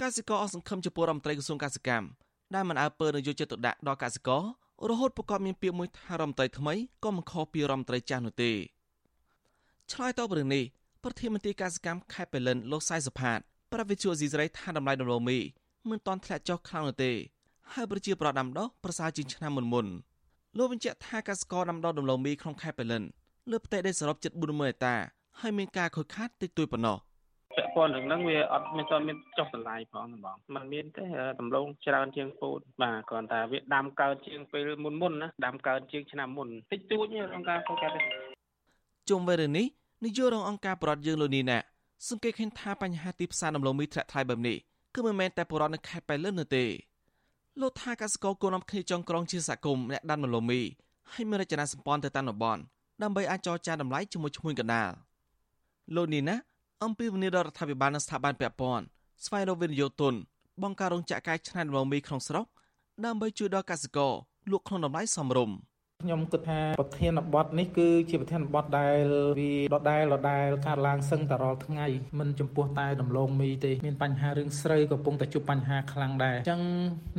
[0.00, 2.06] កសិករអស់សង្ឃឹមចំពោះរដ្ឋមន្ត្រីក្រសួងកសិកម្ម
[2.54, 4.42] ដែលមិនអើពើនយោជិតទុដាក់ដល់កសិករ
[4.90, 6.74] រហូតប្រកបមានពាក្យមួយថារដ្ឋមន្ត្រីថ្មី
[7.04, 8.52] ក៏មិនខុសពីរដ្ឋមន្ត្រីចាស់នោះទេ
[9.92, 10.64] ឆ្លើយតបរឿងនេះ
[11.02, 13.38] ប្រធានមន្ត្រីកសិកម្មខេត្តបេលិនលោកសៃសុផាត
[13.72, 15.38] ប្រវិទ្យាអេស៊ីសរ៉ៃថាតម្លៃដំឡូងមី
[15.88, 17.12] មិនទាន់ធ្លាក់ចុះខ្លាំងនោះទេ
[17.74, 19.86] ហើយប្រជាប្រដ្ឋដាំដុះប្រសើរជាងឆ្នាំមុនមុន។
[20.58, 23.02] លោកបញ្ជាក់ថាកសិករដាំដុះដំឡូងមីក្នុងខេត្តបៃលិន
[23.50, 24.94] លើផ្ទៃដីសរុបជិត40000ហិកតា
[25.40, 26.96] ហើយមានការខូចខាតតិចតួចប៉ុណ្ណោះ
[27.56, 31.04] ពាក់ព័ន្ធនឹងហ្នឹងវាអត់មានតមានចុះតម្លៃផងបងมันមានទេ
[31.40, 38.00] ដំឡូងច្រើនជាងពូតបាទគ្រាន់តែវាដាំកើតជាងពេលមុនមុនណាដាំកើតជាងឆ្នាំមុនតិចតួចក្នុងការខូចខាតទេ
[39.10, 39.66] ជុំវិញរឿងនេះ
[40.04, 41.58] នាយករងអង្គការប្រដ្ឋយើងលោកនេះណា
[42.08, 44.56] សង្កេតឃើញថាបញ្ហាទីផ្សារដំឡូងមីធ្លាក់ថ្លៃបែបនេះ
[44.94, 46.64] គឺមិនមែនតែប្រដ្ឋនៅខេត្តបៃលិននោះទេ
[47.60, 52.60] លោកថាកសិករគួរនាំគ្នាចងក្រងជាសហគមន៍អ្នកដាំដំឡូងមីឲ្យមានរចនាសម្ព័ន្ធទៅតាមតំបន់
[53.02, 54.90] ដើម្បីអាចចរចាតម្លៃជាមួយឈ្មួញកណ្ដាល
[55.94, 56.36] លោកនេះណា
[56.84, 58.84] អំពីវិនិយោគរដ្ឋាភិបាលនិងស្ថាប័នពាក់ព័ន្ធ
[59.24, 60.14] ស្វែងរកវិនិយោគទុន
[60.62, 62.46] បង្ការរោងចក្រកែច្នៃដំឡូងមីក្នុងស្រុក
[63.04, 64.12] ដើម្បីជួយដល់កសិករ
[64.50, 65.54] លក់ក្នុងតម្លៃសមរម្យ។
[66.02, 69.04] ខ្ញុំគិតថាប្រធានបទនេះគឺជាប្រធានបទដែល
[69.38, 71.86] វាដដែលដដែលកើតឡើងសឹងតែរាល់ថ្ងៃ
[72.18, 76.62] មិនចំពោះតែដំឡូងមីទេមានបញ្ហារឿងស្រូវក៏កំពុងតែជួបបញ្ហាខ្លាំងដែរអញ្ចឹង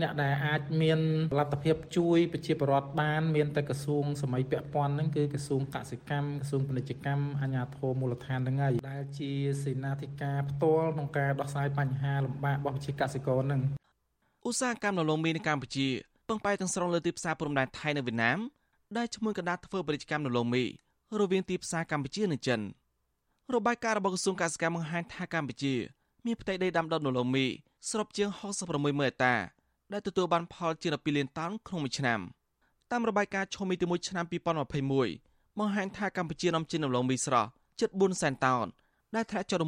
[0.02, 1.00] អ្នកដែលអាចមាន
[1.40, 9.32] លទ្ធភាពជួយប្រជាពលរដ្ឋបាន មានតែក្រសួងសម័យពាក់ព័ន្ធហ្នឹងគឺក្រសួងកសិកម្មក្រសួងពាណិជ្ជកម្មអាជ្ញាធរមូលដ្ឋានហ្នឹងហើយដែលជា
[9.64, 13.62] សេនាធិការផ្ទាល់ក្នុងការដោះស្រាយបញ្ហាលំបាករបស់ប្រជាកសិករហ្នឹង
[14.48, 15.88] ឧស្សាហកម្មដំឡូងមីនៅកម្ពុជា
[16.30, 18.40] ពឹងផ្អែកទាំងស្រុងលើទីផ្សារព្រំដែនថៃនិងវៀតណាម
[18.98, 20.64] ដែលឈ្មោះកណ្ដាលធ្វើពាណិជ្ជកម្មនៅឡូមី
[21.20, 22.62] រវាងទីផ្សារកម្ពុជានិងចិន
[23.54, 25.74] របាយការណ៍របស់ក្រសួងកសិកម្មបង្ហាញថាកម្ពុជា
[26.26, 27.46] មានផ្ទៃដីដាំដុះនៅឡូមី
[27.90, 29.36] ស្របជាង66ម៉ឺនហិកតា
[29.94, 32.20] ដែលទទួលបានផលជាង12លានតោនក្នុងមួយឆ្នាំ
[32.92, 34.26] តាមរបាយការណ៍ឈុំមីទី1ឆ្នាំ
[34.92, 38.66] 2021បង្ហាញថាកម្ពុជានាំចេញដំឡូងមីស្រស់ជិត4សែនតោន
[39.16, 39.60] ដែលធ្លាក់ចុះ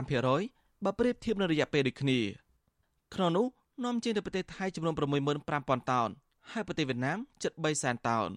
[0.00, 2.18] 1.75%បើប្រៀបធៀបនឹងរយៈពេលដូចគ្នា
[3.14, 3.46] ក្នុងនោះ
[3.84, 6.10] នាំចេញទៅប្រទេសថៃចំនួន65000តោន
[6.54, 8.30] ហើយប្រទេសវៀតណាមជិត3សែនតោន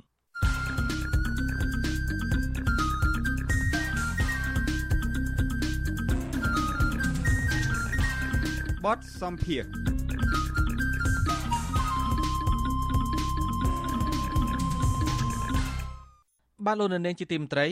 [8.86, 9.64] បតសំភារ
[16.66, 17.68] បាទលោកនាងជាទីមត្រី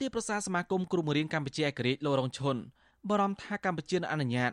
[0.00, 2.56] ទីប្រសាសមាគមគ្រូបង្រៀនកម្ពុជាឯករាជ្យលោករងឈុន
[3.08, 4.52] បារម្ភថាកម្ពុជានឹងអនុញ្ញាត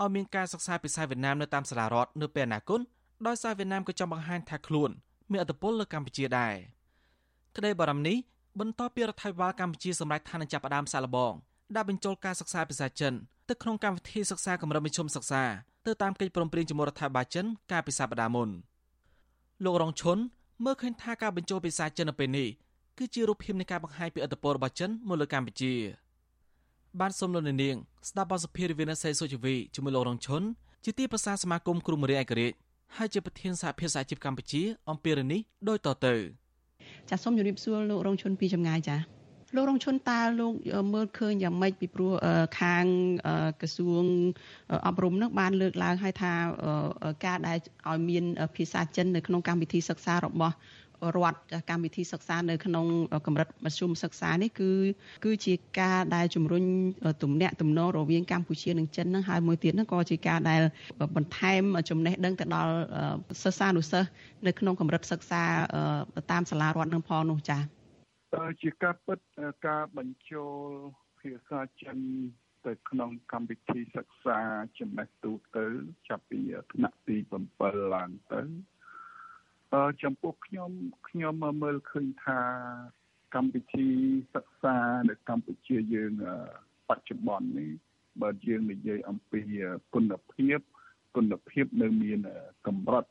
[0.00, 2.80] ឲ្យមានការសិក្សាភាសាវៀតណាមនៅតាមសាលារដ្ឋនៅពេលអនាគត
[3.26, 4.90] ដោយសារវៀតណាមក៏ចង់បង្ហាញថាខ្លួន
[5.30, 6.54] មានឥទ្ធិពលលើកម្ពុជាដែរ
[7.56, 8.16] ក្តីបារម្ភនេះ
[8.60, 11.32] បន្ទាប់ពីរដ្ឋាភិបាលកម្ពុជាសម្រេចថានឹងចាប់ផ្ដើមសាកល្បង
[11.76, 13.14] ដាក់បញ្ចូលការសិក្សាភាសាចិន
[13.48, 15.42] ទៅក្នុងកម្មវិធីសិក្សាកម្រិតមធ្យមសិក្សា
[15.86, 18.48] ទៅតាមកិច្ចព្រមព្រៀងជាមួយរដ្ឋាភិបាលចិនកាលពីសប្តាហ៍មុន
[19.64, 20.18] លោករងឈុន
[20.64, 22.48] មើលឃើញថាការបញ្ចូលភាសាចិននៅពេលនេះ
[22.98, 25.74] គឺជារូបភាពនៃការបង្ហាញពីឥទ្ធិពលរបស់ចិនមកលើកម្ពុជា
[27.00, 27.76] បានសូមលោកនាង
[28.08, 30.42] ស្ដាប់បទសភារវិនសេសុជវីជាមួយលោករងឈុន
[30.84, 32.56] ជាទីប្រឹក្សាសមាគមគ្រូមរៀនឯករាជ្យ
[32.96, 36.14] ហើយជាប្រធានសហភាពសហជីពកម្ពុជា អំពីរឿងនេះដូចតទៅ
[37.08, 39.00] ចាសសូមជម្រាបសួរលោករងឈុនពីចម្ងាយចាស
[39.56, 40.52] លោករងឈុនតើលោក
[40.94, 42.12] មើលឃើញយ៉ាងម៉េចពីព្រោះ
[42.60, 42.84] ខាង
[43.60, 44.04] ក្រសួង
[44.86, 46.32] អប់រំនឹងបានលើកឡើងឲ្យថា
[47.26, 48.24] ការដែលឲ្យមាន
[48.56, 50.54] ភាសាចិននៅក្នុងកម្មវិធីសិក្សារបស់
[51.16, 51.38] រដ្ឋ
[51.70, 52.86] កម្មវិធីសិក្សានៅក្នុង
[53.26, 54.70] កម្រិតមធ្យមសិក្សានេះគឺ
[55.24, 56.64] គឺជាការដែលជំរុញ
[57.22, 60.62] ទំនាក់ទំនងរវាងកម្ពុជានិងចិនហ្នឹងហើយមួយទៀតហ្នឹងក៏ជាការដែល
[61.16, 62.72] បន្ថែមចំណេះដឹងទៅដល់
[63.42, 64.08] សិស្សានុសិស្ស
[64.46, 65.42] នៅក្នុងកម្រិតសិក្សា
[66.30, 67.62] តាមសាលារដ្ឋនឹងផងនោះចា៎
[68.62, 69.18] ជាការពិត
[69.66, 70.56] ការបញ្ចូល
[71.20, 71.98] ភាសាចិន
[72.66, 74.38] ទៅក្នុងកម្មវិធីសិក្សា
[74.78, 75.66] ចំណេះទូទៅ
[76.08, 76.40] ចាប់ពី
[76.72, 77.16] ថ្នាក់ទី
[77.54, 78.42] 7ឡើងទៅ
[80.02, 80.70] ចំពោះខ្ញុំ
[81.08, 82.40] ខ្ញុំមើលឃើញថា
[83.34, 83.88] កម្មវិធី
[84.34, 84.76] សិក្សា
[85.08, 86.12] នៅកម្ពុជាយើង
[86.88, 87.70] បច្ចុប្បន្ននេះ
[88.22, 89.42] បើយើងនិយាយអំពី
[89.94, 90.58] គុណភាព
[91.16, 92.20] គុណភាពនៅមាន
[92.66, 93.06] កម្រិត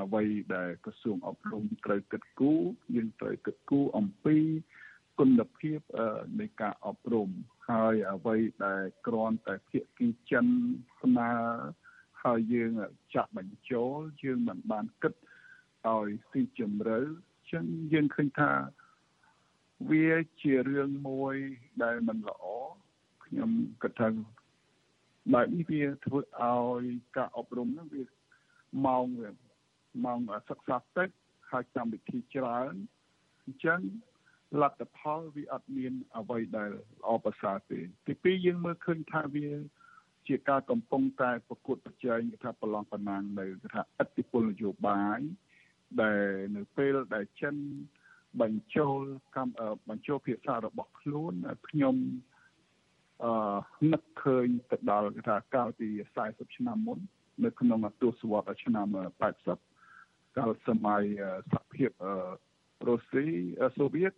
[0.00, 0.24] អ្វី
[0.54, 2.62] ដែលក្រសួងអប់រំត្រូវគិតគូរ
[2.94, 4.38] យើងត្រូវគិតគូរអំពី
[5.18, 5.80] គុណភាព
[6.40, 7.30] នៃការអប់រំ
[7.70, 10.46] ហើយអ្វីដែលគ្រាន់តែភាគីចិន
[11.00, 11.32] ស្នើ
[12.22, 12.70] ហើយយើង
[13.14, 15.14] ចាក់បញ្ចូលយើងមិនបានគិត
[15.94, 16.98] ឲ្យស៊ីជម្រៅ
[17.52, 18.52] ចឹងយើងឃើញថា
[19.90, 21.36] វាជារឿងមួយ
[21.82, 22.44] ដែលមិនល្អ
[23.24, 23.50] ខ្ញុំ
[23.82, 24.08] គិតថា
[25.34, 26.84] បែបនេះវាធ្វើឲ្យ
[27.16, 28.04] ការអប់រំហ្នឹងវា
[28.86, 29.30] ម៉ោងវា
[30.04, 30.18] ម៉ោង
[30.50, 31.08] សិក្សាតិច
[31.50, 32.74] ហើយកម្មវិធីច្រើន
[33.44, 33.80] អញ្ចឹង
[34.60, 39.48] លទ្ធផលវាអត់មានអ្វីដែលល្អប្រសើរទេទីពីរយើងមើលឃើញថាវា
[40.28, 45.20] ជាការកំពុងតែប្រកួតប្រជែងគេថាប្រឡងប្រណាំងនៅគេថាអតិពលនយោបាយ
[46.02, 46.22] ដែល
[46.56, 47.56] នៅពេលដែលចិន
[48.42, 49.00] បញ្ចូល
[49.36, 49.54] កម្ម
[49.88, 51.32] បញ្ចូលភាសារបស់ខ្លួន
[51.68, 51.96] ខ្ញុំ
[53.24, 53.32] អឺ
[53.92, 55.88] នឹកឃើញទៅដល់គេថាកាលពី
[56.22, 56.98] 40ឆ្នាំមុន
[57.44, 58.86] នៅក្នុងទសវត្សរ៍ឆ្នាំ
[59.62, 61.02] 80កាលសម័យ
[61.52, 61.90] សហភាព
[62.88, 63.26] រុស្ស៊ី
[63.78, 64.12] សូវៀត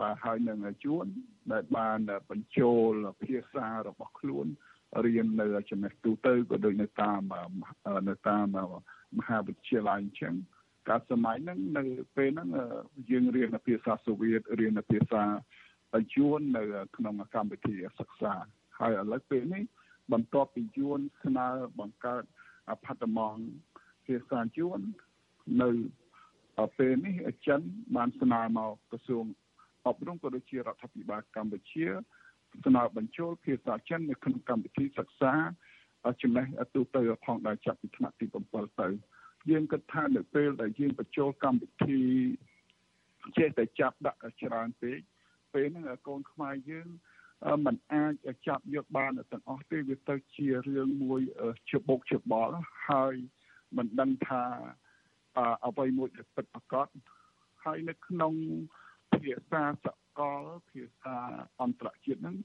[0.00, 1.06] បាទហើយនឹងជួន
[1.52, 1.98] ដែលបាន
[2.30, 2.92] បញ្ចូល
[3.24, 4.46] ភាសារបស់ខ្លួន
[5.04, 7.20] រៀននៅចំណេះទូទៅក៏ដូចនៅតាម
[8.08, 8.46] នៅតាម
[9.18, 10.34] មហាវិទ្យាល័យអញ្ចឹង
[10.88, 11.84] កាលសម័យហ្នឹងនៅ
[12.16, 12.48] ពេលហ្នឹង
[13.10, 15.22] យើងរៀនភាសាសូវៀតរៀនភាសា
[16.14, 16.62] យួននៅ
[16.96, 18.34] ក្នុងកម្មវិធីសិក្សា
[18.78, 19.64] ហើយឥឡូវពេលនេះ
[20.12, 21.46] បន្ទាប់ពីយួនស្នើ
[21.80, 22.24] បង្កើត
[22.70, 23.36] អផតមង
[24.06, 24.80] ភាសាយួន
[25.62, 25.70] នៅ
[26.78, 27.16] ពេលនេះ
[27.46, 27.60] ចិន
[27.96, 29.24] បានស្នើមកក្រសួង
[29.86, 31.86] អប់រំក៏ដូចជារដ្ឋាភិបាលកម្ពុជា
[32.66, 35.32] ស្នើបញ្ចូលភាសាចិននៅក្នុងកម្មវិធីសិក្សា
[36.22, 38.88] ចំណេះទូទៅផងដែរចាប់ពីថ្នាក់ទី7ទៅ
[39.50, 42.00] យើងគិតថានៅពេលដែលយើងបញ្ចូលកម្មវិធី
[43.38, 44.98] ចេះតែចាប់ដាក់ច្រើនពេក
[45.52, 46.88] ពេលហ្នឹងកូនខ្មែរយើង
[47.66, 48.12] มันអាច
[48.46, 51.20] ចាប់យកបានទាំងអស់ទេវាទៅជារឿងមួយ
[51.70, 52.56] ច្បុកច្បល់
[52.88, 53.14] ហើយ
[53.76, 54.42] មិនដឹងថា
[55.66, 56.88] អ្វីមួយដែលពិតប្រាកដ
[57.64, 58.34] ហើយនៅក្នុង
[59.14, 59.86] ភាសាស
[60.18, 61.16] កលភាសា
[61.60, 62.36] អន្តរជាតិហ្នឹង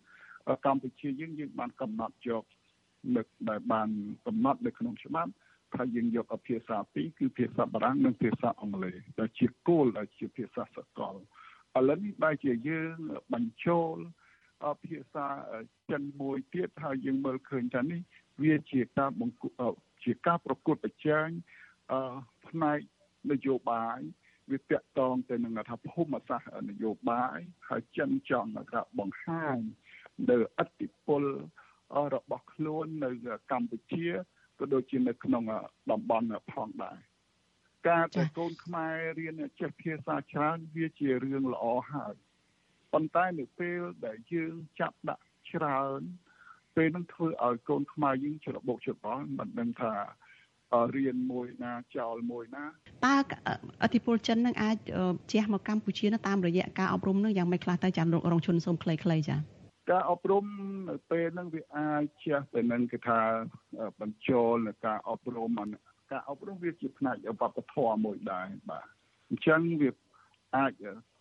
[0.66, 2.44] កម្ពុជាយើងយើងបានកំណត់យក
[3.16, 3.90] នៅដែលបាន
[4.26, 5.32] កំណត់នៅក្នុងច្បាប់
[5.76, 11.16] ថាយើងយកភាសាពីរគឺភាសាបារាំងនិងភាសាអង់គ្លេសដែលជាគោលដែលជាភាសាសកល
[11.78, 12.98] ឥឡូវនេះបែរជាយើង
[13.34, 13.96] បញ្ចូល
[14.86, 15.28] ភាសា
[15.92, 18.02] ចិនមួយទៀតហើយយើងមើលឃើញថានេះ
[18.44, 19.44] វាជាការបង្ក
[20.04, 21.28] ជាការប្រកួតប្រជែង
[22.48, 22.80] ផ្នែក
[23.32, 24.00] នយោបាយ
[24.52, 27.38] វាតាក់ទងទៅនឹងថាភូមិសាស្ត្រនយោបាយ
[27.70, 29.58] ហើយចិនចង់ថាបង្ហាញ
[30.30, 31.24] នៅអតិពល
[32.14, 33.10] របស់ខ្លួននៅ
[33.52, 34.08] កម្ពុជា
[34.64, 35.44] ក៏ដូចជានៅក្នុង
[35.92, 36.98] តំបន់ផងដែរ
[37.90, 42.16] ការដែលកូនខ្មែររៀនចេះភាសាច្រើនវាជារឿងល្អហើយ
[42.94, 46.02] ប៉ុន្តែនៅពេលដែលយើងចាប់ដាក់ច្រើន
[46.76, 49.94] ពេលនឹងធ្វើឲ្យកូនខ្មែរយើងច្របូកច្របល់មិនដឹងថា
[50.96, 52.66] រៀនមួយណាចោលមួយណា
[53.06, 53.16] តើ
[53.84, 54.78] អធិពលចិននឹងអាច
[55.32, 59.53] ជះមកកម្ពុជាតាមរយៈការអប់រំនឹងយ៉ាងម៉េចខ្លះទៅចាំលោករងជនសូមខ្លីៗចា៎
[59.90, 60.46] ការអប់រំ
[60.90, 63.20] នៅពេលហ្នឹងវាអាចជះទៅនឹងគេថា
[64.02, 65.52] បញ្ចូលនៅការអប់រំ
[66.12, 68.88] ការអប់រំវាជាផ្នែកវប្បធម៌មួយដែរបាទ
[69.30, 69.92] អញ្ចឹងវា
[70.58, 70.72] អាច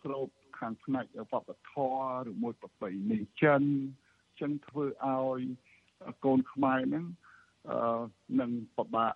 [0.03, 0.27] ស្រូប
[0.59, 3.61] ខាងផ្នែកវប្បធម៌ឬមួយប្រពៃណីចិន
[4.27, 5.41] អញ្ចឹងធ្វើឲ្យ
[6.25, 7.05] កូនខ្មែរហ្នឹង
[7.69, 7.77] អឺ
[8.39, 9.13] នឹងពិបាក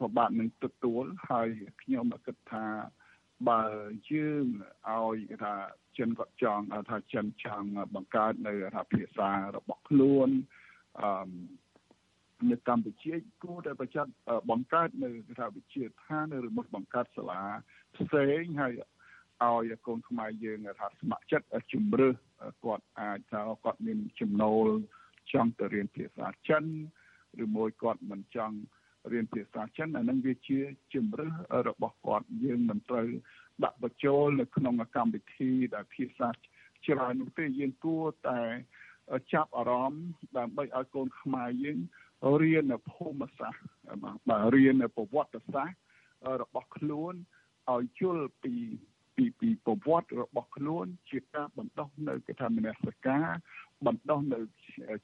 [0.00, 1.48] ពិបាកនឹងទទួលហើយ
[1.82, 2.64] ខ្ញុំគិតថា
[3.48, 3.62] បើ
[4.10, 4.46] យើង
[4.88, 5.54] ឲ្យថា
[5.98, 10.28] ចិនគាត់ចង់ថាចិនចង់បង្កើតនៅថាភាសារបស់ខ្លួន
[11.00, 11.30] អឺ
[12.50, 14.06] នៅកម្ពុជាគួរតែប្រចាំ
[14.50, 17.42] បង្កើតនៅថាវិទ្យាឋានឬមកបង្កើតសាលា
[17.96, 18.72] ផ្សេងហើយ
[19.42, 22.14] ឲ្យកូនខ្មែរយើងថាស្ម័គ្រចិត្តជំរឿស
[22.64, 24.66] គាត់អាចថាគាត់មានចំណូល
[25.32, 26.64] ចង់ទៅរៀនភាសាចិន
[27.44, 28.56] ឬមួយគាត់មិនចង់
[29.12, 30.60] រៀនភាសាចិនអានឹងវាជា
[30.94, 31.32] ជំរឿស
[31.68, 33.08] របស់គាត់យើងមិនត្រូវ
[33.64, 38.40] ដាក់បញ្ចូលនៅក្នុងកម្មវិធីដែលភាសាច្រើននោះទេយើងគួរតែ
[39.32, 40.04] ចាប់អារម្មណ៍
[40.38, 41.78] ដើម្បីឲ្យកូនខ្មែរយើង
[42.42, 43.94] រៀននៅភូមិសាស្ត្រ
[44.28, 45.76] បាទរៀននៅប្រវត្តិសាស្ត្រ
[46.42, 47.14] របស់ខ្លួន
[47.72, 48.54] ឲ្យយល់ពី
[49.18, 53.26] ពីពីប្រវត្តិរបស់ខ្លួន ជាការបណ្ដោះនៅគេថាមនសិការ
[53.86, 54.38] បណ្ដោះនៅ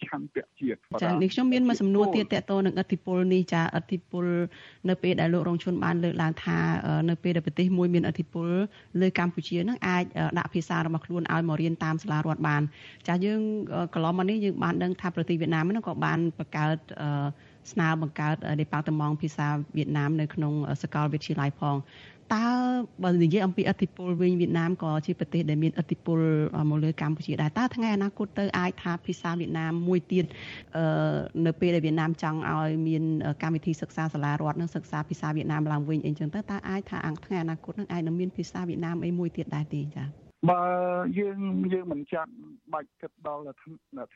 [0.06, 4.26] ឆន្ទៈជាតិចានេះខ្ញុំមានមួយសំណួរទៀតតកតនឹងអធិពលនេះចាអធិពល
[4.88, 6.58] នៅពេលដែលលោករងជនបានលើកឡើងថា
[7.08, 8.48] នៅពេលដែលប្រទេសមួយមានអធិពល
[9.00, 10.04] លើកម្ពុជានឹងអាច
[10.38, 12.62] ដាក់ភាសារបស់ខ្លួនឲ្យមករៀនតាមសាលារដ្ឋបាន
[13.08, 13.40] ចាយើង
[13.94, 16.78] កន្លងមកនេះយើងបានដឹងថាប្រទេសវៀតណាមហ្នឹងក៏បានបង្កើត
[17.72, 19.46] ស្នើបង្កើតដេប៉ាតឺម៉ង់ភាសា
[19.76, 20.52] វៀតណាមនៅក្នុង
[20.82, 21.76] សាកលវិទ្យាល័យផង
[22.34, 22.46] តើ
[23.04, 26.18] បើនិយាយអំពីអធិពលវិញវៀតណាមក៏ជាប្រទេសដែលមានអធិពល
[26.70, 30.24] មកលើកម្ពុជាដែរតើថ្ងៃអនាគតទៅអាចថាភាសាវៀតណាមមួយទៀត
[31.46, 33.02] នៅពេលដែលវៀតណាមចង់ឲ្យមាន
[33.42, 40.62] កម្មវិធីសិក្សាសាលារដ្ឋនិងសិក្សាភាសាវៀតណាមឡើងវិញអីចឹងទៅតើអាចថាថ្ងៃអនាគតនឹងអាចនឹងមានភាសាវៀតណាមអីមួយទៀតដែរទេចា៎ បើ
[41.18, 41.38] យើង
[41.72, 42.32] យើងមិនចាត់
[42.72, 43.42] បាច់គិតដល់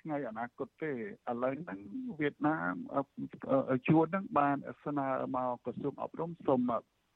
[0.00, 0.94] ថ្ងៃអនាគតទេឥ
[1.42, 1.80] ឡូវហ្នឹង
[2.20, 2.74] វៀតណាម
[3.88, 6.60] ជួនហ្នឹងបានស្នើមកក្រសួងអប់រំសូម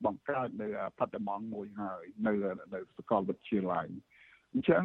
[0.05, 2.33] បង្កើតនៅផាត់ម៉ងមួយហើយនៅ
[2.75, 3.87] នៅសាកលវិទ្យាល័យ
[4.53, 4.85] អញ្ចឹង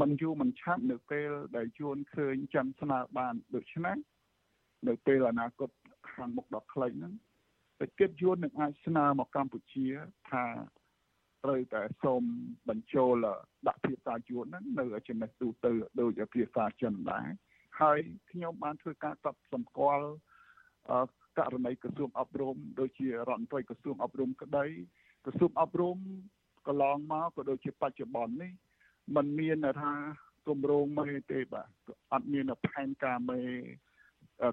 [0.00, 3.96] มันយូរមិនឆាប់នៅពេលដែលជួនឃើញចាំស្នើបានដូច្នេះ
[4.88, 5.70] នៅពេលអនាគត
[6.10, 7.14] ខាងមុខដ៏ខ្លីហ្នឹង
[7.78, 9.86] តែគិតយួននឹងអាចស្នើមកកម្ពុជា
[10.30, 10.44] ថា
[11.44, 12.22] ត្រូវតែសូម
[12.68, 13.26] បញ្ចូល
[13.68, 17.26] ដាក់ភាសាយួនហ្នឹងនៅចំណេះទូទៅដោយភាសាចិនដែរ
[17.80, 17.98] ហើយ
[18.30, 20.06] ខ្ញុំបានធ្វើការកត់សម្គាល់
[21.38, 24.66] ករណីក្រសួងអប់រំដូចជារដ្ឋមន្ត្រីក្រសួងអប់រំក្តី
[25.24, 25.98] ក្រសួងអប់រំ
[26.66, 28.52] កន្លងមកក៏ដូចជាបច្ចុប្បន្ននេះ
[29.16, 29.92] มันមានថា
[30.48, 31.68] គម្រោងមេទេបាទ
[32.12, 33.40] អត់មានផែនការមេ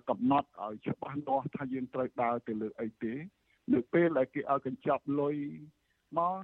[0.09, 3.13] កំណត់ឲ្យច្បាស់លាស់ថាយើងត្រូវដើរទៅលើអីទេ
[3.73, 5.35] នៅពេលដែលគេឲ្យកញ្ចប់លុយ
[6.17, 6.37] មក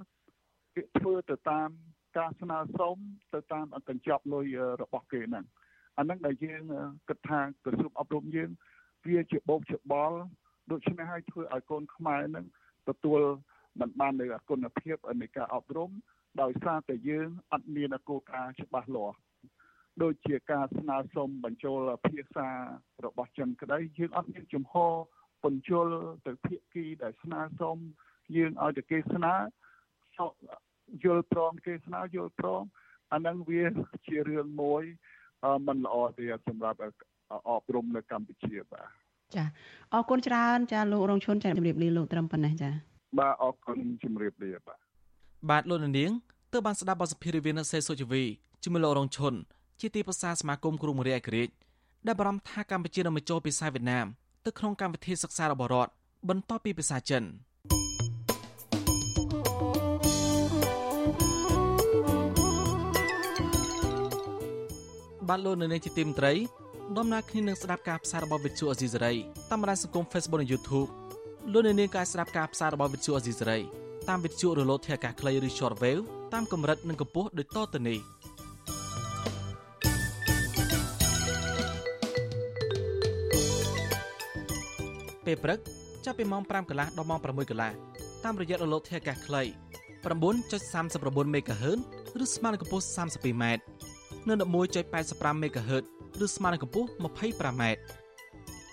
[0.76, 1.68] គេធ្វើទៅតាម
[2.18, 2.96] ការស្នើសុំ
[3.34, 5.44] ទៅតាមកញ្ចប់លុយរបស់គេហ្នឹង
[5.98, 6.62] អាហ្នឹងដែលយើង
[7.08, 8.50] គិតថាក្រសួងអប់រំយើង
[9.08, 10.18] វាជាបោកច្បល់
[10.70, 12.46] ដូច្នេះហើយធ្វើឲ្យកូនខ្មែរនឹង
[12.88, 13.20] ទទួល
[13.80, 15.90] មិនបាននៅគុណភាពនៃការអប់រំ
[16.42, 19.16] ដោយសារតែយើងអត់មានគោលការណ៍ច្បាស់លាស់
[20.02, 22.48] ដូចជាការស្នើសុំបញ្ចូលភាសា
[23.04, 24.94] របស់ចិនក្តីយើងអត់មានជំហរ
[25.44, 25.86] បញ្ចូល
[26.26, 27.76] ទៅភាគីដែលស្នើសុំ
[28.36, 29.34] យើងឲ្យតែគេស្នើ
[31.04, 32.62] យល់ព្រមគេស្នើយល់ព្រម
[33.12, 33.64] អាហ្នឹងវា
[34.06, 34.82] ជារឿងមួយ
[35.66, 36.78] មិនល្អទេសម្រាប់
[37.48, 38.88] អប់រំនៅកម្ពុជាបាទ
[39.34, 39.44] ចា
[39.94, 42.70] អរគុណច្រើន ចាលោករងឈុនចាជម្រាបលាលោកត្រឹមប៉ុណ្ណេះចា
[43.18, 44.78] បាទអរគុណជម្រាបលាបាទ
[45.50, 46.12] បាទលោកនាង
[46.52, 48.24] ទើបបានស្ដាប់បទសម្ភាសន៍រវាងអ្នកសេសុជីវី
[48.62, 49.34] ជាមួយលោករងឈុន
[49.80, 51.52] ជាទីប្រឹក្សាសមាគមគ្រូបង្រៀនឯករាជ្យ
[52.06, 54.06] ដែលបារម្ភថាកម្ពុជានឹងបញ្ចូលភាសាវៀតណាម
[54.46, 55.92] ទៅក្នុងកម្មវិធីសិក្សារបស់រដ្ឋ
[56.28, 57.24] បន្ទាប់ពីភាសាចិន
[65.28, 66.32] បាទលោកនៅនាងជាទីមត្រី
[66.98, 69.14] ដំណើរគ្នានឹងស្ដាប់ការផ្សាយរបស់វិទ្យុអេស៊ីសេរី
[69.50, 70.88] តាមបណ្ដាញសង្គម Facebook និង YouTube
[71.52, 73.58] លោកអ្នកនាងក៏អាចស្ដាប់ការផ្សាយរបស់វិទ្យុអេស៊ីសេរី
[74.08, 76.02] តាមវិទ្យុរលកធាតុអាកាសខ្លីឬ Shortwave
[76.34, 77.98] តាមកម្រិតនិងកម្ពស់ដូចតទៅនេះ
[85.26, 85.58] ពេលព្រឹក
[86.04, 87.72] ចាប់ពីម៉ោង5កន្លះដល់ម៉ោង6កន្លះ
[88.24, 89.42] តាមរយៈរលកធាតុអាកាសខ្លី
[90.06, 91.78] 9.39 MHz
[92.22, 93.44] ឬស្មើនឹងកម្ពស់ 32m
[94.28, 95.84] នៅ11.85 MHz
[96.24, 97.62] ឬស្មើនឹងកម្ពស់ 25m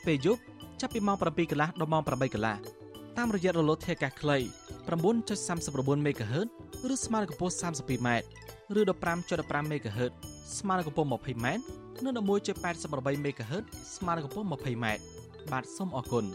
[0.06, 0.42] ពេលយប់
[0.82, 2.56] ចាប់ពីម៉ោង7កន្លះដល់ម៉ោង8កន្លះ
[3.18, 4.38] តាមរយៈរលកធាតុអាកាសខ្លី
[5.18, 6.48] 9.39 MHz
[6.94, 8.10] ឬស្មើនឹងកម្ពស់ 32m
[8.80, 8.82] ឬ
[9.22, 10.12] 15.15 MHz
[10.58, 11.48] ស្មើនឹងកម្ពស់ 20m
[12.04, 13.64] និង11.88 MHz
[13.96, 14.86] ស្មើនឹងកម្ពស់ 20m
[15.52, 16.26] បាទសូមអរគុណ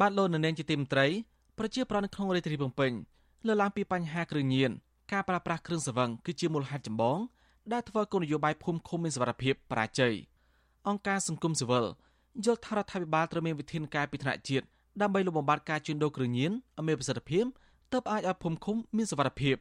[0.00, 1.06] បាទលោកនៅនាងជាទីមត្រី
[1.58, 2.92] ប្រជាប្រដ្ឋនៅក្នុងរាជធានីភ្នំពេញ
[3.46, 4.70] លើកឡើងពីបញ្ហាគ្រឿងញៀន
[5.12, 7.18] ការប្រើប្រាស់គ្រឿងសង្វឹងគឺជាមូលហេតុចម្បង
[7.72, 10.14] ដែលធ្វើគោលនយោបាយភូមិឃុំមានសវត្ថភាពបរាជ័យ
[10.88, 11.84] អង្គការសង្គមស៊ីវិល
[12.44, 14.64] យល់ថារដ្ឋាភិបាលត្រូវមានវិធានការពីថ្នាក់ជាតិ
[15.00, 17.44] ដើម្បីលុបបំបាត់ការជួញដូរគ្រឿងញៀនឲ្យមានប្រសិទ្ធភាព
[17.92, 19.56] ទើបអាចឲ្យភូមិឃុំមានសវត្ថភាព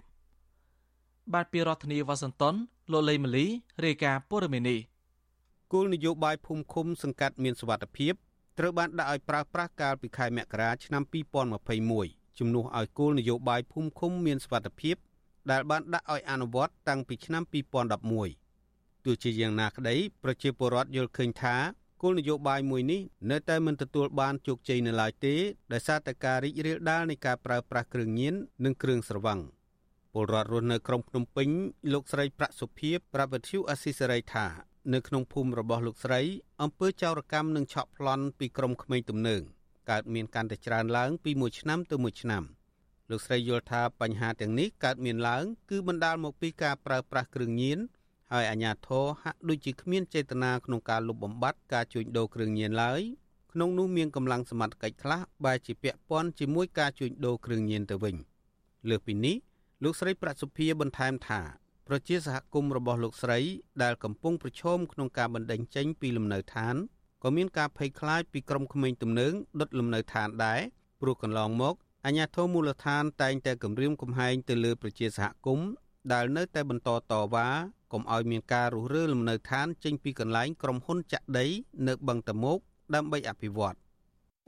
[1.34, 2.56] បាទពីរដ្ឋធានីវ៉ាស៊ីនតោន
[2.92, 3.46] លោកលេម៉ាលី
[3.86, 4.80] រាយការណ៍ព័ត៌មាននេះ
[5.72, 8.14] គោលនយោបាយភូមិឃុំសង្កាត់មានសវត្ថភាព
[8.60, 11.03] ត្រូវបានដាក់ឲ្យប្រើប្រាស់កាលពីខែមករាឆ្នាំ
[11.70, 14.95] 2021ជំនួសឲ្យគោលនយោបាយភូមិឃុំមានសុវត្ថិភាព
[15.51, 17.43] ដែលបានដាក់ឲ្យអនុវត្តតាំងពីឆ្នាំ
[18.24, 21.56] 2011ទោះជាយ៉ាងណាក្តីប្រជាពលរដ្ឋយល់ឃើញថា
[22.01, 23.01] គោលនយោបាយមួយនេះ
[23.32, 25.36] នៅតែមិនទទួលបានជោគជ័យនៅឡើយទេ
[25.74, 28.34] ដោយសារតែការរីករាលដាលនៃការប្រើប្រាស់គ្រឿងញៀន
[28.66, 29.39] និងគ្រឿងស្រវឹង
[30.14, 31.49] ពលរដ្ឋរស់នៅក្រុងភ្នំពេញ
[31.93, 36.22] លោកស្រីប្រាក់សុភាប្រាប់វិទ្យុអស៊ីសេរីថា នៅក្នុងភូមិរបស់លោកស្រី
[36.62, 39.42] អំពើចោរកម្មនិងឆក់ប្លន់ពីក្រុមក្មេងទំនើង
[39.90, 42.44] កើតមានកាន់តែច្រើនឡើងពីមួយឆ្នាំទៅមួយឆ្នាំ
[43.10, 47.80] លោកស្រីយល់ថាបញ្ហាទាំងនេះកើតមានឡើង គឺបណ្ដាលមកពីការប្រើប្រាស់គ្រឿងញៀន
[48.32, 53.02] ហើយអាជ្ញាធរហាក់ដូចជាគ្មានចេតនាក្នុងការលុបបំបាត់ការជួញដូរគ្រឿងញៀនឡើយ
[53.52, 58.16] ក្នុងនោះមានកម្លាំងសមត្ថកិច្ចខ្លះបែរជាពាក់ព័ន្ធជាមួយការជួញដូរគ្រឿងញៀនទៅវិញ
[58.90, 59.36] លើសពីនេះ
[59.84, 61.42] លោកស្រីប្រាក់សុភាបន្ថែមថា
[61.88, 63.40] ប្រជាសហគមន៍របស់លោកស្រី
[63.84, 66.76] ដែលកំពុងប្រឈមក្នុងការបណ្តេញចេញពីលំនៅឋាន
[67.24, 70.62] ក៏មានការភ័យខ្លាចពីក្រុមក្មេងទំនើងដុតលំនៅឋានដែរ
[71.02, 71.76] ព្រោះកន្លងមក
[72.06, 75.70] អាជ្ញាធរមូលដ្ឋានតែងតែគម្រាមកំហែងទៅលើប្រជាសហគមន៍
[76.14, 77.48] ដែលនៅតែបន្តតវ៉ា
[77.94, 81.46] កុំឲ្យមានការរុះរើលំនៅឋានចេញពីកន្លែងក្រុមហ៊ុនចាក់ដី
[81.88, 82.58] នៅបឹងតមោក
[82.96, 83.76] ដើម្បីអភិវឌ្ឍ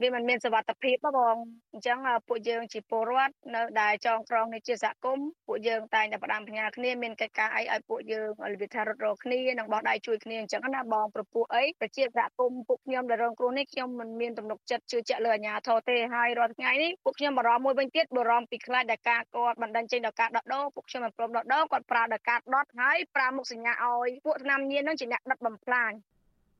[0.01, 1.35] វាមិនមានសវត្ថភាពបង
[1.73, 8.27] អញ្ចឹងពួកយើងជាពលរដ្ឋនៅដែលចងក្រងនេះជាសហគមន៍ពួកយើងតែងតែផ្ដាំផ្ញើគ្នាមានកិច្ចការអីឲ្យពួកយើង
[8.61, 25.91] វិធារត់រកគ្នានិងបោះដៃជួយគ្នាអញ្ចឹងណាបងប្រពោះអីប្រជាសហគមន៍ពួកខ្ញុំដែលរងគ្រោះនេះខ្ញុំមិនមានទំនុកចិត្តជឿជាក់លើអាជ្ញាធរទេហើយរាល់ថ្ងៃនេះពួកខ្ញុំបារម្ភមួយវិញទៀតបារម្ភពីខ្លាចដែលការគាត់បណ្ដឹងចេញដល់ការដុតដោពួកខ្ញុំមិនព្រមដុតដោគាត់ប្រើដល់ការដុតហើយប្រើមុខសញ្ញាឲ្យពួកថ្នាំញៀននឹងជាអ្នកដុតបំផ្លាញ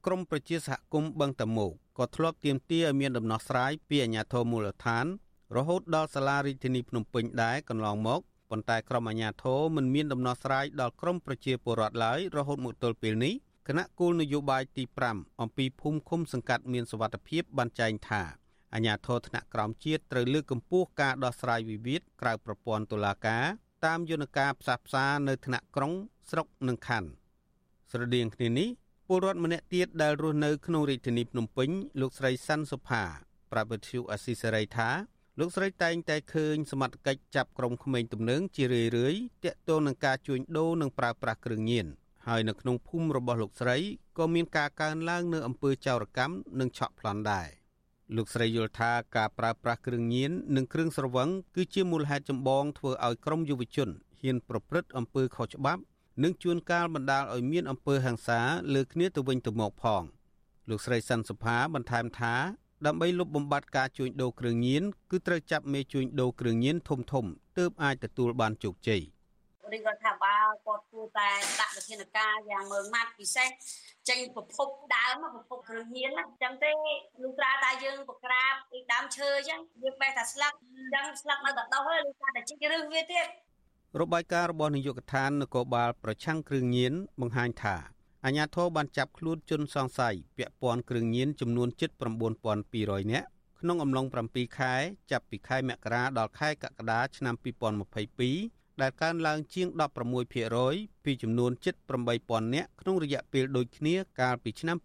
[0.06, 5.06] ក្រមប្រជាសហគមន៍បឹងតមោក ក៏ធ្លាប់ទាមទារឲ្យមានដំណោះស្រាយពីអាជ្ញាធរមូលដ្ឋាន
[5.56, 13.34] រហូតដល់សាលារាជធានីភ្នំពេញដែរកន្លងមកប៉ុន្តែក្រមអាជ្ញាធរមិនមានដំណោះស្រាយដល់ក្រមប្រជាពលរដ្ឋឡើយរហូតមកទល់ពេលនេះ
[13.68, 14.84] គណៈគោលនយោបាយទី
[15.14, 18.22] 5អំពីភូមិឃុំសង្កាត់មានសវត្ថភាពបានចែងថា
[18.74, 23.46] អាជ្ញាធរថ្នាក់ក្រោមជាតិត្រូវលើកកម្ពស់ការដោះស្រាយវិវាទក្រៅប្រព័ន្ធតុលាការ
[23.86, 25.94] តាមយន្តការផ្សះផ្សានៅថ្នាក់ក្រុង
[26.30, 27.10] ស្រុកនិងខណ្ឌ
[27.92, 28.70] ស្រដៀងគ្នានេះ
[29.10, 31.70] ពលរដ្ឋម្នាក់ទៀតដែលរស់នៅក្នុងរាជធានីភ្នំពេញ
[32.02, 33.04] លោកស្រីសាន់សុផា
[33.52, 34.90] ប្រាប់វិទ្យុអស៊ីសេរីថា
[35.40, 41.88] លោកស្រីតែងតែឃើញសមត្ថកិច្ចចាប់ក្រុមក្មេងទំនើងជារឿយរឿយតាក់ទងនឹងការជួញដូរនិងប្រើប្រាស់គ្រឿងញៀន
[42.28, 43.78] ហើយនៅក្នុងភូមិរបស់លោកស្រី
[44.18, 47.48] ក៏មានការកើនឡើងនៅអំពើចោរកម្មនិងឆក់ប្លន់ដែរ
[48.16, 53.90] លោកស្រីយល់ថាការប្រើប្រាស់គ្រឿងញៀននិងគ្រឿងស្រវឹងគឺជាមូលហេតុចម្បងធ្វើឲ្យក្រុមយុវជន
[54.22, 55.82] ហ៊ានប្រព្រឹត្តអំពើខុសច្បាប់
[56.24, 58.40] និងជួនកាលបណ្ដាលឲ្យមានអំពើហិង្សា
[58.74, 60.04] លើគ្នាទៅវិញទៅមកផង
[60.70, 62.34] លោកស្រីសាន់សុផាបន្ថែមថា
[62.86, 67.26] ដើម្បីលុបបំបាត់ការជួញដូរគ្រឿងញៀនគឺត្រូវចាប់មេជួញដូរគ្រឿងញៀនធំធំ
[67.58, 69.02] ទើបអាចទទួលបានជោគជ័យ
[69.74, 73.50] រាជរដ្ឋាភិបាលគាត់គួរតែដាក់វិធានការយ៉ាងម៉ឺងម៉ាត់ពិសេស
[74.10, 76.72] ចេញប្រភពដើមប្រភពគ្រឿងញៀនអញ្ចឹងទេ
[77.24, 83.28] លុះត្រាតែយើងបក្រាបពីដើមឈើអញ្ចឹងយើងបេះតែស្លឹកអញ្ចឹងស្លឹកនៅតែដុះហើយលុះត្រាតែជីករឹសវាទៀត
[84.02, 87.76] របាយការណ៍របស់នាយកដ្ឋាននគរបាលប្រឆាំងគ្រឿងញៀនបង្ហាញថា
[88.26, 91.70] អាជ្ញាធរបានចាប់ខ្លួនជនសង្ស័យពាក់ព័ន្ធគ្រឿងញៀនចំនួន
[92.40, 93.28] 79200នាក់
[93.60, 94.74] ក្នុងអំឡុង7ខែ
[95.12, 97.36] ចាប់ពីខែមករាដល់ខែកក្កដាឆ្នាំ
[98.08, 99.68] 2022ដែលកើនឡើងជាង
[100.36, 101.52] 16%ពីចំនួន
[102.04, 104.78] 78000នាក់ក្នុងរយៈពេលដូចគ្នាកាលពីឆ្នាំ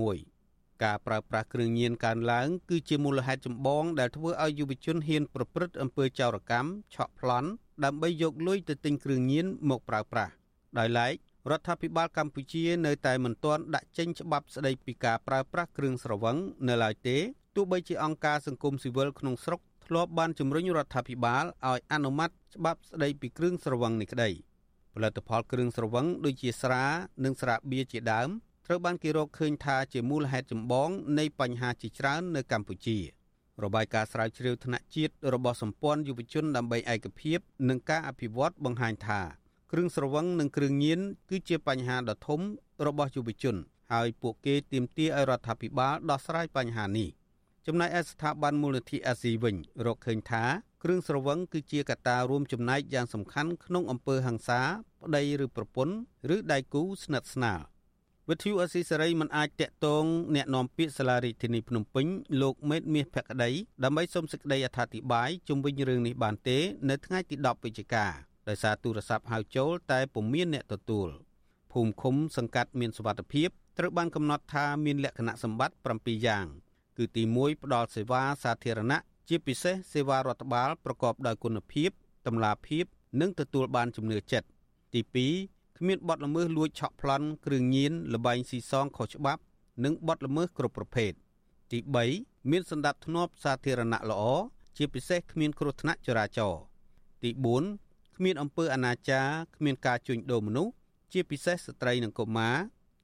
[0.00, 7.50] 2021ការប្រើប្រាស់គ្រឿងញៀនកើនឡើងគឺជាមូលហេតុចម្បងដែលធ្វើឲ្យយុវជនហ៊ានប្រព្រឹត្តអំពើចោរកម្មឆក់ប្លន់
[7.84, 10.32] ដើម្បីយកលុយទៅទិញគ្រឿងញៀនមកប្រើប្រាស់
[10.78, 11.14] ដោយឡែក
[11.50, 16.36] រដ្ឋាភិបាលកម្ពុជានៅតែមិនទាន់ដាក់ចេញច្បាប់ស្តីពីការប្រើប្រាស់គ្រឿងស្រវឹង
[16.68, 17.16] នៅឡើយទេ
[17.56, 24.30] ទោះបីជាអង្គការសង្គមស៊ីវិលក្នុងស្រុកធ្លាប់បានជំរុញរដ្ឋាភិបាលឲ្យអនុម័តច្បាប់ស្តីពីគ្រឿងស្រវឹងនេះក្តី
[24.94, 26.84] ផលិតផលគ្រឿងស្រវឹងដូចជាស្រា
[27.24, 28.28] និងស្រាបៀរជាដើម
[28.66, 32.98] ត្រូវបានគេរកឃើញថាជាមូលហេតុចម្បងនៃបញ្ហាជាច្រើននៅកម្ពុជា។
[33.64, 37.38] របាយការណ៍ស្រាវជ្រាវថ្នាក់ជាតិរបស់សម្ព័ន្ធយុវជនដើម្បីឯកភាព
[37.68, 39.20] និងការអភិវឌ្ឍបង្ហាញថា
[39.72, 41.00] គ្រឿងស្រវឹងនិងគ្រឿងញៀន
[41.30, 42.40] គឺជាបញ្ហាដ៏ធំ
[42.86, 43.56] របស់យុវជន
[43.92, 47.08] ហើយពួកគេទាមទារឲ្យរដ្ឋាភិបាលដោះស្រាយបញ្ហានេះ
[47.66, 49.56] ចំណែកឯស្ថាប័នមូលនិធិអាស៊ីវិញ
[49.86, 50.44] រកឃើញថា
[50.82, 54.60] គ្រឿងស្រវឹងគឺជាកត្តារួមចំណែកយ៉ាងសំខាន់ក្នុងអំពើហិង្សា
[55.02, 55.94] ប្តីឬប្រពន្ធ
[56.34, 57.60] ឬដៃគូស្និទ្ធស្នាល
[58.30, 60.04] វិទ្យុអស៊ីសេរីមិនអាចតាក់ទង
[60.34, 62.06] អ្នកនាំពាក្យសាលារដ្ឋាភិបាលភ្នំពេញ
[62.42, 63.50] លោកមេតមាសភក្តី
[63.84, 66.58] ដើម្បីសុំសេចក្តីអធិប្បាយជុំវិញរឿងនេះបានទេ
[66.88, 68.06] នៅថ្ងៃទី10វិច្ឆិកា
[68.48, 71.08] ដោយសារទូរស័ព្ទហៅចូលតែពុំមានអ្នកទទួល
[71.72, 73.48] ភូមិឃុំសង្កាត់មានសវត្ថភាព
[73.78, 76.46] ត្រូវបានកំណត់ថាមានលក្ខណៈសម្បត្តិ7យ៉ាង
[76.98, 78.98] គឺទី1ផ្ដល់សេវាសាធារណៈ
[79.28, 81.90] ជាពិសេសសេវារដ្ឋបាលប្រកបដោយគុណភាព
[82.26, 82.84] តម្លាភាព
[83.20, 84.48] និងទទួលបានជំនឿចិត្ត
[84.94, 85.28] ទី
[85.78, 89.42] គ្មានបទល្មើសលួចឆក់ប្លន់គ្រឿងញៀនលបែងស៊ីសងខុសច្បាប់
[89.84, 91.12] និងបទល្មើសគ្រប់ប្រភេទ
[91.72, 91.78] ទី
[92.14, 94.22] 3មានសន្តិភាពសាធារណៈល្អ
[94.76, 96.62] ជាពិសេសគ្មានគ្រោះថ្នាក់ចរាចរណ៍
[97.22, 97.30] ទី
[97.74, 100.72] 4គ្មានអំពើអនាចារគ្មានការជួញដូរមនុស្ស
[101.12, 102.56] ជាពិសេសស្ត្រីនិងកុមារ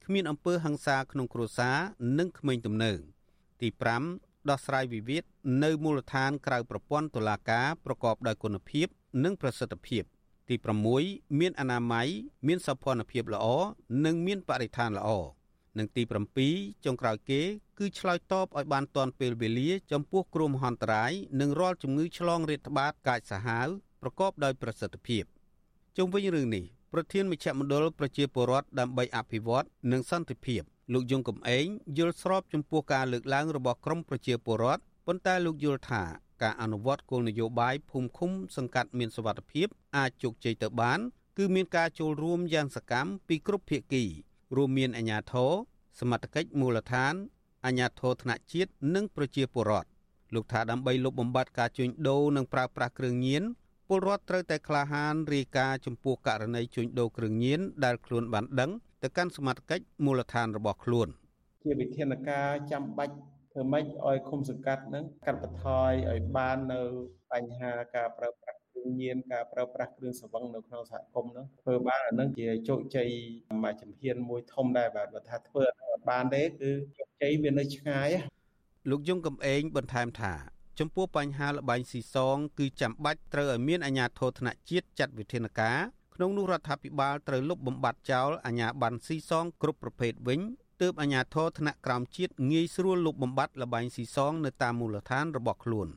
[0.04, 1.76] គ្មានអំពើហិង្សាក្នុងគ្រួសារ
[2.18, 2.98] និងក្មេងទំនើង
[3.60, 3.68] ទី
[4.10, 5.24] 5ដោះស្រាយវិវាទ
[5.64, 8.86] នៅមូលដ្ឋានក្រៅប្រព័ន្ធតុលាការប្រកបដោយគុណភាព
[9.24, 10.04] និងប្រសិទ្ធភាព
[10.48, 10.56] ទី
[10.96, 12.08] 6មានអនាម័យ
[12.46, 13.46] មានសោភ័ណភាពល្អ
[14.04, 15.08] និងមានបរិស្ថានល្អ
[15.78, 16.02] និងទី
[16.44, 17.40] 7ចុងក្រោយគេ
[17.78, 23.68] គឺឆ្លើយតបឲ្យបានទាន់ពេលវេលា ចំពោះគ្រោះមហន្តរាយនិងរាល់ជំងឺឆ្លងរាតត្បាតកាចសាហាវ
[24.02, 25.24] ប្រកបដោយប្រសិទ្ធភាព
[25.96, 31.66] ជុំវិញរឿងនេះប្រធានមជ្ឈមណ្ឌលប្រជាពលរដ្ឋដើម្បីអភិវឌ្ឍនិងសន្តិភាពលោកយងកំឯង
[31.98, 36.04] យល់ស្របចំពោះការលើកឡើងរបស់ក្រមប្រជាពលរដ្ឋប៉ុន្តែលោកយល់ថា
[36.42, 39.66] ការអនុវត្តគោលនយោបាយភូមិឃុំសង្កាត់មានសវត្ថភាព
[39.96, 40.98] អាចជោគជ័យទៅបាន
[41.38, 44.04] គឺមានការចូលរួមយ៉ាងសកម្មពីគ្រប់ភាគី
[44.56, 45.52] រួមមានអាជ្ញាធរ
[46.00, 47.14] សមត្ថកិច្ចមូលដ្ឋាន
[47.66, 49.88] អាជ្ញាធរថ្នាក់ជាតិនិងប្រជាពលរដ្ឋ
[50.34, 53.42] លោកថាដើម្បីលុបបំបាត់ការជួញដូរនិងប្រើប្រាស់គ្រឿងញៀន
[53.88, 58.70] ពលរដ្ឋត្រូវតែក្លាហានរាយការណ៍ចំពោះករណីជួញដូរគ្រឿងញៀនដែលខ្លួនបានដឹង
[59.02, 61.08] ទៅកាន់សមត្ថកិច្ចមូលដ្ឋានរបស់ខ្លួន
[61.64, 63.14] ជាវិធានការចាំបាច់
[63.56, 66.80] ធ្វើម៉េចឲ្យឃុំសង្កាត់នឹងកាត់បន្ថយឲ្យបាននៅ
[67.32, 73.08] បញ្ហាការប្រើប្រាស់គ្រឿងញៀនការប្រើប្រាស់គ្រឿងសង្វឹងនៅក្នុងសហគមន៍នោះធ្វើបានអានឹងជាជោគជ័យ
[73.62, 78.08] មួយជំហានមួយធំដែរបាទបើថាធ្វើអត់បានទេគឺជោគជ័យវានៅឆ្ងាយ
[78.90, 80.34] លោកយងកំឯងបន្ថែមថា
[80.78, 85.78] ចំពោះបញ្ហាលបែងស៊ីសង គឺចាំបាច់ត្រូវឲ្យមានអាជ្ញាធរថ្នាក់ជាតិចាត់វិធានការ
[86.14, 90.40] ក្នុងនោះរដ្ឋាភិបាលត្រូវលុបបំបាត់ចោលអាជ្ញាប័ណ្ណស៊ីសងគ្រប់ប្រភេទវិញ
[90.80, 95.88] ទើបអាជ្ញាធរថ្នាក់ក្រោមជាតិងាយស្រួលលុបបំបាត់លបែងស៊ីសងនៅតាមមូលដ្ឋានរបស់ខ្លួន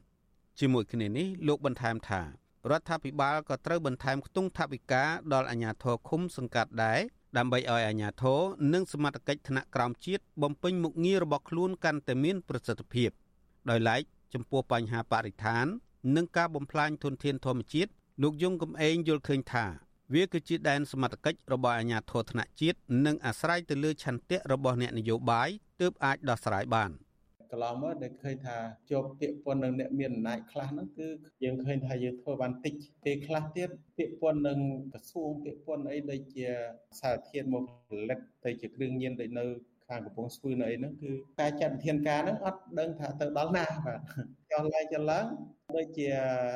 [0.60, 5.04] ជាមួយគ្នានេះលោកបន្ថែមថារដ្ឋាភិបាលក៏ត្រូវបន្ថែមខ្ទង់ថវិកា
[5.34, 7.00] ដល់អាជ្ញាធរឃុំសង្កាត់ដែរ
[7.38, 8.40] ដើម្បីឲ្យអាជ្ញាធរ
[8.74, 13.10] និងសមត្ថកិច្ចថ្នាក់ក្រោមជាតិបំពេញមុខងាររបស់ខ្លួនកាន់តែមានប្រសិទ្ធភាព
[13.70, 14.02] ដោយឡែក
[14.34, 15.66] ចំពោះបញ្ហាបរិស្ថាន
[16.16, 17.92] និងការបំផ្លាញធនធានធម្មជាតិ
[18.24, 19.66] លោកយងកំឯងយល់ឃើញថា
[20.14, 25.50] វាគឺជាដែនសមត្ថកិច្ចរបស់អាជ្ញាធរថ្នាក់ជាតិនិងអាស្រ័យទៅលើឆន្ទៈរបស់អ្នកនយោបាយ
[25.82, 26.92] ទើបអាចដោះស្រាយបាន
[27.52, 28.58] កន្លងមកដែលឃើញថា
[28.90, 31.08] ជាប់ពាក្យពន្ធនឹងអ្នកមានអំណាចខ្លះហ្នឹងគឺ
[31.44, 34.60] យើងឃើញថាយើងធ្វើបានតិចពេលខ្លះទៀតពាក្យពន្ធនឹង
[34.94, 36.48] ក្រសួងពាក្យពន្ធអីដូចជា
[37.00, 39.46] សារធាតុមកផលិតទៅជាគ្រឿងញៀនដូចនៅ
[39.90, 44.00] ខាងកំពង់ស្ពឺនៅអីហ្នឹងគឺការចាត់វិធានការហ្នឹងអត់ដឹងថាទៅដល់ណាបាទ
[44.52, 45.26] ចុះឡើងចុះឡើង
[45.78, 46.08] ដូចជា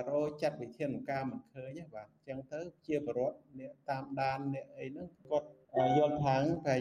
[0.10, 5.48] រោចាត់វិធានការមិនឃើញបាទអញ្ចឹងទៅជាបរដ្ឋអ្នកតាមដានអ្នកអីហ្នឹងគាត់
[5.98, 6.76] យល់ថាងតែ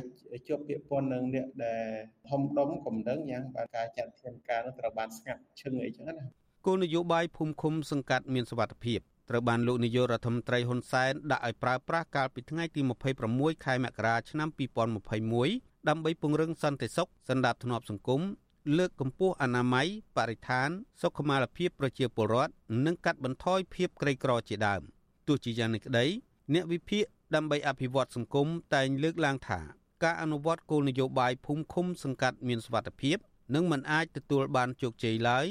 [0.48, 1.84] ជាប់ពាក្យពន្ធនឹងអ្នកដែល
[2.30, 6.24] ធំដុំកំដឹងយ៉ាងបាទការចាត់វិធានការនោះត្រូវបានស្ងាត់ឈឹងអីចឹងណា
[6.66, 12.80] គោលនយោបាយភូមិឃុំសង្កាត់មានសវត្ថភាពត្រូវបានលោកនាយករដ្ឋមន្ត្រីហ៊ុនសែនដាក់ឲ្យប្រើប្រាស់កាលពីថ្ងៃទី
[13.22, 14.48] 26ខែមករាឆ្នាំ
[15.14, 18.20] 2021 ដើម្បីពង្រឹងសន្តិសុខសន្តិភាពសង្គម
[18.78, 20.68] លើកកម្ពស់អនាម័យបរិស្ថាន
[21.01, 22.53] សុខុមាលភាពប្រជាពលរដ្ឋ
[22.87, 24.83] និងកាត់បន្ថយភាពក្រីក្រជាដើម
[25.26, 26.07] ទោះជាយ៉ាងនេះក្តី
[26.55, 27.05] អ្នកវិភាគ
[27.35, 29.61] ដើម្បីអភិវឌ្ឍសង្គមតែងលើកឡើងថា
[30.05, 33.16] ការអនុវត្តគោលនយោបាយភូមិឃុំសង្កាត់មានសុវត្ថិភាព
[33.55, 35.47] នឹងមិនអាចទទួលបានជោគជ័យឡើយ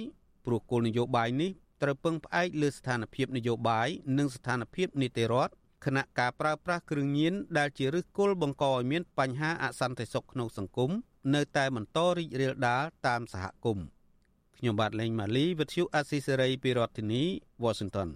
[0.46, 1.52] ព្រោះគោលនយោបាយនេះ
[1.82, 5.54] ត្រូវពឹងផ្អែកលើស្ថានភាពនយោបាយនិងស្ថានភាពនីតិរដ្ឋ
[5.86, 10.92] ខណៈការប្រើប្រាស់គ្រឿងញៀនដែលជាឫសគល់បង្កឲ្យមានបញ្ហាអសន្តិសុខក្នុងសង្គម
[11.36, 13.86] នៅតែបន្តរីករាលដាលតាមសហគមន៍
[14.58, 17.24] ខ្ញុំបាទលេងម៉ាលីវិទ្យុអាស៊ីសេរីពីរដ្ឋធានី
[17.64, 18.10] Washington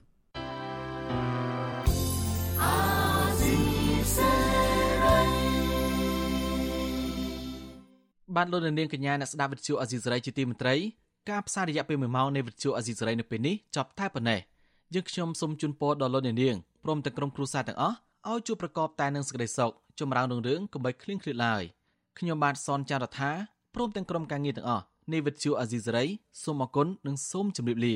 [8.35, 10.75] បានលោកនាងកញ្ញាអ្នកស្ដាប់វិទ្យុអាស៊ីសេរីជាទីមេត្រី
[11.29, 14.39] ការផ្សាយរយៈពេល1ម៉ោងនៃវិទ្យុអាស៊ីសេរីនៅពេលនេះចប់តែប៉ុណ្ណេះ
[14.93, 17.95] យើងខ្ញុំសូមជូនពរដល់លោកនាង ព្រមទាំងក្រុមគ្រួសារទាំងអស់
[18.29, 21.63] ឲ្យជួបប្រកបតែនឹងសេចក្តីសុខចម្រើនរុងរឿងកុំបីឃ្លៀងឃ្លាតឡើយ
[22.19, 23.31] ខ្ញុំបាទសនចាររថា
[23.75, 26.05] ព្រមទាំងក្រុមការងារទាំងអស់នៃវិទ្យុអាស៊ីសេរី
[26.43, 27.95] សូមអគុណនិងសូមជម្រាបលា